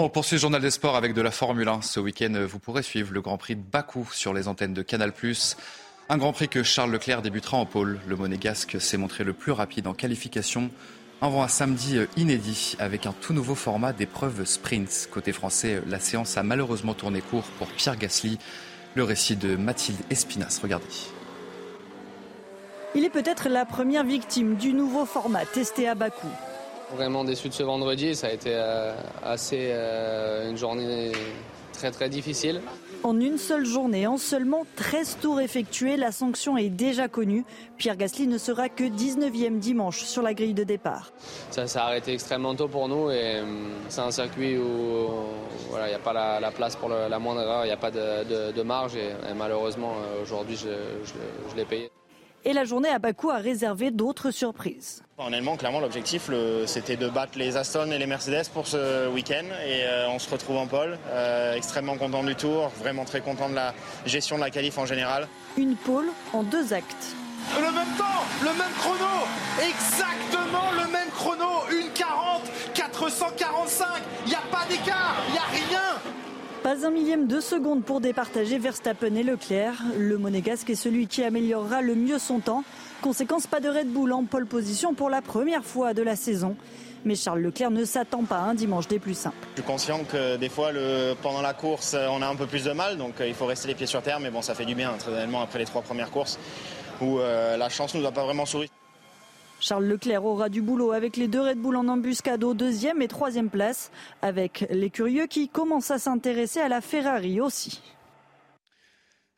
On 0.00 0.08
poursuit 0.08 0.36
le 0.36 0.40
journal 0.40 0.62
des 0.62 0.70
sports 0.70 0.94
avec 0.94 1.12
de 1.12 1.20
la 1.20 1.32
Formule 1.32 1.66
1. 1.66 1.82
Ce 1.82 1.98
week-end, 1.98 2.32
vous 2.48 2.60
pourrez 2.60 2.84
suivre 2.84 3.12
le 3.12 3.20
Grand 3.20 3.36
Prix 3.36 3.56
de 3.56 3.60
Bakou 3.60 4.08
sur 4.12 4.32
les 4.32 4.46
antennes 4.46 4.72
de 4.72 4.82
Canal+. 4.82 5.12
Un 6.08 6.18
Grand 6.18 6.32
Prix 6.32 6.48
que 6.48 6.62
Charles 6.62 6.92
Leclerc 6.92 7.20
débutera 7.20 7.56
en 7.56 7.66
pôle. 7.66 7.98
Le 8.06 8.14
monégasque 8.14 8.80
s'est 8.80 8.96
montré 8.96 9.24
le 9.24 9.32
plus 9.32 9.50
rapide 9.50 9.88
en 9.88 9.94
qualification 9.94 10.70
avant 11.20 11.42
un 11.42 11.48
samedi 11.48 11.98
inédit 12.16 12.76
avec 12.78 13.06
un 13.06 13.12
tout 13.12 13.32
nouveau 13.32 13.56
format 13.56 13.92
d'épreuve 13.92 14.44
sprint. 14.44 15.08
Côté 15.10 15.32
français, 15.32 15.82
la 15.88 15.98
séance 15.98 16.36
a 16.36 16.44
malheureusement 16.44 16.94
tourné 16.94 17.20
court 17.20 17.48
pour 17.58 17.66
Pierre 17.66 17.96
Gasly. 17.96 18.38
Le 18.94 19.02
récit 19.02 19.34
de 19.34 19.56
Mathilde 19.56 19.98
Espinas. 20.10 20.60
Regardez. 20.62 20.86
Il 22.94 23.04
est 23.04 23.10
peut-être 23.10 23.48
la 23.48 23.64
première 23.64 24.04
victime 24.04 24.54
du 24.54 24.72
nouveau 24.74 25.04
format 25.06 25.44
testé 25.44 25.88
à 25.88 25.96
Bakou. 25.96 26.28
Vraiment 26.94 27.24
déçu 27.24 27.48
de 27.48 27.54
ce 27.54 27.62
vendredi, 27.62 28.14
ça 28.14 28.28
a 28.28 28.30
été 28.30 28.52
euh, 28.52 28.94
assez 29.22 29.72
une 30.48 30.56
journée 30.56 31.12
très 31.78 31.90
très 31.90 32.08
difficile. 32.08 32.60
En 33.04 33.20
une 33.20 33.38
seule 33.38 33.64
journée, 33.64 34.08
en 34.08 34.18
seulement 34.18 34.66
13 34.74 35.18
tours 35.22 35.40
effectués, 35.40 35.96
la 35.96 36.10
sanction 36.10 36.56
est 36.56 36.68
déjà 36.68 37.06
connue. 37.06 37.44
Pierre 37.76 37.96
Gasly 37.96 38.26
ne 38.26 38.38
sera 38.38 38.68
que 38.68 38.82
19e 38.82 39.60
dimanche 39.60 40.02
sur 40.02 40.22
la 40.22 40.34
grille 40.34 40.54
de 40.54 40.64
départ. 40.64 41.12
Ça 41.50 41.68
s'est 41.68 41.78
arrêté 41.78 42.12
extrêmement 42.12 42.56
tôt 42.56 42.66
pour 42.66 42.88
nous 42.88 43.10
et 43.10 43.40
hum, 43.40 43.68
c'est 43.88 44.00
un 44.00 44.10
circuit 44.10 44.58
où 44.58 45.10
il 45.72 45.88
n'y 45.88 45.94
a 45.94 45.98
pas 46.00 46.40
la, 46.40 46.50
place 46.50 46.74
pour 46.74 46.88
la 46.88 47.18
moindre 47.20 47.42
erreur, 47.42 47.64
il 47.64 47.68
n'y 47.68 47.72
a 47.72 47.76
pas 47.76 47.92
de, 47.92 48.62
marge 48.62 48.96
et, 48.96 49.12
malheureusement 49.36 49.92
euh, 49.92 50.22
aujourd'hui 50.22 50.56
je 50.56 51.56
l'ai 51.56 51.64
payé. 51.64 51.90
Et 52.44 52.52
la 52.52 52.64
journée 52.64 52.88
à 52.88 52.98
Bakou 52.98 53.30
a 53.30 53.38
réservé 53.38 53.90
d'autres 53.90 54.30
surprises. 54.30 55.02
Honnêtement, 55.18 55.56
clairement, 55.56 55.80
l'objectif, 55.80 56.30
c'était 56.66 56.96
de 56.96 57.08
battre 57.08 57.36
les 57.36 57.56
Aston 57.56 57.90
et 57.90 57.98
les 57.98 58.06
Mercedes 58.06 58.48
pour 58.54 58.66
ce 58.66 59.08
week-end. 59.08 59.44
Et 59.66 59.82
euh, 59.84 60.08
on 60.10 60.18
se 60.18 60.30
retrouve 60.30 60.56
en 60.56 60.66
pole. 60.66 60.96
Euh, 61.08 61.54
extrêmement 61.54 61.96
content 61.96 62.22
du 62.22 62.36
tour, 62.36 62.70
vraiment 62.78 63.04
très 63.04 63.20
content 63.20 63.48
de 63.48 63.54
la 63.54 63.74
gestion 64.06 64.36
de 64.36 64.42
la 64.42 64.50
qualif 64.50 64.78
en 64.78 64.86
général. 64.86 65.26
Une 65.56 65.74
pole 65.74 66.06
en 66.32 66.44
deux 66.44 66.72
actes. 66.72 67.16
Le 67.56 67.72
même 67.72 67.96
temps, 67.96 68.24
le 68.42 68.50
même 68.50 68.72
chrono, 68.78 69.26
exactement 69.60 70.70
le 70.72 70.92
même 70.92 71.08
chrono, 71.14 71.62
une 71.70 71.90
40, 71.92 72.42
445, 72.74 73.86
il 74.26 74.28
n'y 74.28 74.34
a 74.34 74.42
pas 74.50 74.66
d'écart, 74.68 75.16
il 75.28 75.32
n'y 75.32 75.38
a 75.38 75.42
rien. 75.50 75.57
Pas 76.68 76.84
un 76.84 76.90
millième 76.90 77.26
de 77.26 77.40
seconde 77.40 77.82
pour 77.82 78.02
départager 78.02 78.58
Verstappen 78.58 79.14
et 79.14 79.22
Leclerc. 79.22 79.82
Le 79.96 80.18
monégasque 80.18 80.68
est 80.68 80.74
celui 80.74 81.06
qui 81.06 81.24
améliorera 81.24 81.80
le 81.80 81.94
mieux 81.94 82.18
son 82.18 82.40
temps. 82.40 82.62
Conséquence, 83.00 83.46
pas 83.46 83.60
de 83.60 83.70
Red 83.70 83.90
Bull 83.90 84.12
en 84.12 84.24
pole 84.24 84.44
position 84.44 84.92
pour 84.92 85.08
la 85.08 85.22
première 85.22 85.64
fois 85.64 85.94
de 85.94 86.02
la 86.02 86.14
saison. 86.14 86.56
Mais 87.06 87.14
Charles 87.14 87.40
Leclerc 87.40 87.70
ne 87.70 87.86
s'attend 87.86 88.24
pas 88.24 88.36
à 88.36 88.42
un 88.42 88.54
dimanche 88.54 88.86
des 88.86 88.98
plus 88.98 89.14
simples. 89.14 89.38
Je 89.56 89.62
suis 89.62 89.66
conscient 89.66 90.04
que 90.04 90.36
des 90.36 90.50
fois, 90.50 90.72
pendant 91.22 91.40
la 91.40 91.54
course, 91.54 91.96
on 92.10 92.20
a 92.20 92.26
un 92.26 92.36
peu 92.36 92.44
plus 92.44 92.64
de 92.64 92.72
mal, 92.72 92.98
donc 92.98 93.18
euh, 93.22 93.26
il 93.26 93.32
faut 93.32 93.46
rester 93.46 93.68
les 93.68 93.74
pieds 93.74 93.86
sur 93.86 94.02
terre. 94.02 94.20
Mais 94.20 94.28
bon, 94.28 94.42
ça 94.42 94.54
fait 94.54 94.66
du 94.66 94.74
bien, 94.74 94.92
très 94.98 95.22
après 95.40 95.60
les 95.60 95.64
trois 95.64 95.80
premières 95.80 96.10
courses 96.10 96.38
où 97.00 97.18
euh, 97.18 97.56
la 97.56 97.70
chance 97.70 97.94
ne 97.94 98.00
nous 98.00 98.06
a 98.06 98.12
pas 98.12 98.24
vraiment 98.24 98.44
souri. 98.44 98.68
Charles 99.60 99.86
Leclerc 99.86 100.24
aura 100.24 100.48
du 100.48 100.62
boulot 100.62 100.92
avec 100.92 101.16
les 101.16 101.28
deux 101.28 101.40
Red 101.40 101.58
Bull 101.58 101.76
en 101.76 101.88
embuscade 101.88 102.44
aux 102.44 102.54
deuxième 102.54 103.02
et 103.02 103.08
troisième 103.08 103.50
place, 103.50 103.90
avec 104.22 104.66
les 104.70 104.90
curieux 104.90 105.26
qui 105.26 105.48
commencent 105.48 105.90
à 105.90 105.98
s'intéresser 105.98 106.60
à 106.60 106.68
la 106.68 106.80
Ferrari 106.80 107.40
aussi. 107.40 107.80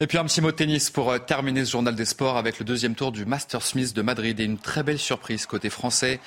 Et 0.03 0.07
puis 0.07 0.17
un 0.17 0.25
petit 0.25 0.41
mot 0.41 0.51
de 0.51 0.57
tennis 0.57 0.91
pour 0.91 1.11
euh, 1.11 1.19
terminer 1.19 1.65
ce 1.65 1.73
journal 1.73 1.95
des 1.95 2.07
sports 2.07 2.39
avec 2.39 2.59
le 2.59 2.65
deuxième 2.65 2.95
tour 2.95 3.13
du 3.13 3.27
Master 3.27 3.61
Smith 3.61 3.95
de 3.95 4.01
Madrid 4.01 4.41
et 4.41 4.45
une 4.45 4.57
très 4.57 4.83
belle 4.83 4.99
surprise 4.99 5.45
côté 5.45 5.69
français. 5.69 6.21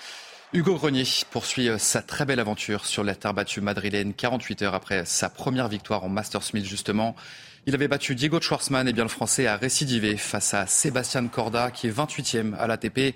Hugo 0.54 0.76
Grenier 0.76 1.06
poursuit 1.32 1.70
euh, 1.70 1.80
sa 1.80 2.04
très 2.04 2.26
belle 2.26 2.40
aventure 2.40 2.86
sur 2.86 3.04
la 3.04 3.16
terre 3.16 3.34
battue 3.34 3.62
madrilène 3.62 4.14
48 4.14 4.62
heures 4.62 4.76
après 4.76 5.06
sa 5.06 5.28
première 5.28 5.70
victoire 5.70 6.04
en 6.04 6.10
Master 6.10 6.44
Smith 6.44 6.66
justement. 6.66 7.16
Il 7.66 7.74
avait 7.74 7.88
battu 7.88 8.14
Diego 8.14 8.40
Schwartzmann 8.40 8.88
et 8.88 8.94
bien 8.94 9.06
le 9.06 9.10
français 9.10 9.48
a 9.48 9.58
récidivé 9.58 10.18
face 10.18 10.54
à 10.54 10.68
Sébastien 10.68 11.26
Corda 11.28 11.72
qui 11.72 11.88
est 11.88 11.98
28e 11.98 12.56
à 12.56 12.68
l'ATP. 12.68 13.16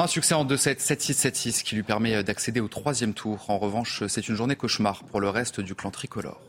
Un 0.00 0.06
succès 0.06 0.32
en 0.32 0.46
2-7, 0.46 0.78
7-6, 0.78 1.28
7-6 1.28 1.62
qui 1.62 1.74
lui 1.74 1.82
permet 1.82 2.14
euh, 2.14 2.22
d'accéder 2.22 2.60
au 2.60 2.68
troisième 2.68 3.12
tour. 3.12 3.44
En 3.48 3.58
revanche, 3.58 4.02
c'est 4.08 4.28
une 4.28 4.34
journée 4.34 4.56
cauchemar 4.56 5.04
pour 5.04 5.20
le 5.20 5.28
reste 5.28 5.60
du 5.60 5.74
clan 5.74 5.90
tricolore. 5.90 6.40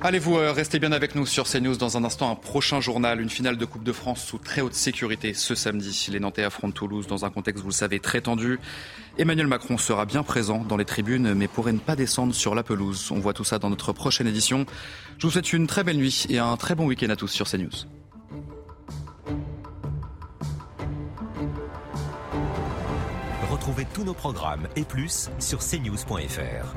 Allez-vous 0.00 0.38
euh, 0.38 0.52
rester 0.52 0.78
bien 0.78 0.92
avec 0.92 1.16
nous 1.16 1.26
sur 1.26 1.48
CNews 1.48 1.74
dans 1.74 1.96
un 1.96 2.04
instant, 2.04 2.30
un 2.30 2.36
prochain 2.36 2.80
journal, 2.80 3.20
une 3.20 3.30
finale 3.30 3.56
de 3.56 3.64
Coupe 3.64 3.82
de 3.82 3.90
France 3.90 4.22
sous 4.22 4.38
très 4.38 4.60
haute 4.60 4.74
sécurité 4.74 5.34
ce 5.34 5.56
samedi. 5.56 6.06
Les 6.12 6.20
Nantais 6.20 6.44
affrontent 6.44 6.72
Toulouse 6.72 7.08
dans 7.08 7.24
un 7.24 7.30
contexte, 7.30 7.62
vous 7.64 7.70
le 7.70 7.74
savez, 7.74 7.98
très 7.98 8.20
tendu. 8.20 8.60
Emmanuel 9.18 9.48
Macron 9.48 9.76
sera 9.76 10.06
bien 10.06 10.22
présent 10.22 10.58
dans 10.58 10.76
les 10.76 10.84
tribunes, 10.84 11.34
mais 11.34 11.48
pourrait 11.48 11.72
ne 11.72 11.80
pas 11.80 11.96
descendre 11.96 12.32
sur 12.32 12.54
la 12.54 12.62
pelouse. 12.62 13.10
On 13.10 13.18
voit 13.18 13.32
tout 13.32 13.42
ça 13.42 13.58
dans 13.58 13.70
notre 13.70 13.92
prochaine 13.92 14.28
édition. 14.28 14.66
Je 15.18 15.26
vous 15.26 15.32
souhaite 15.32 15.52
une 15.52 15.66
très 15.66 15.82
belle 15.82 15.96
nuit 15.96 16.26
et 16.30 16.38
un 16.38 16.56
très 16.56 16.76
bon 16.76 16.86
week-end 16.86 17.10
à 17.10 17.16
tous 17.16 17.26
sur 17.26 17.50
CNews. 17.50 17.68
Retrouvez 23.50 23.86
tous 23.92 24.04
nos 24.04 24.14
programmes 24.14 24.68
et 24.76 24.84
plus 24.84 25.28
sur 25.40 25.58
cnews.fr. 25.58 26.76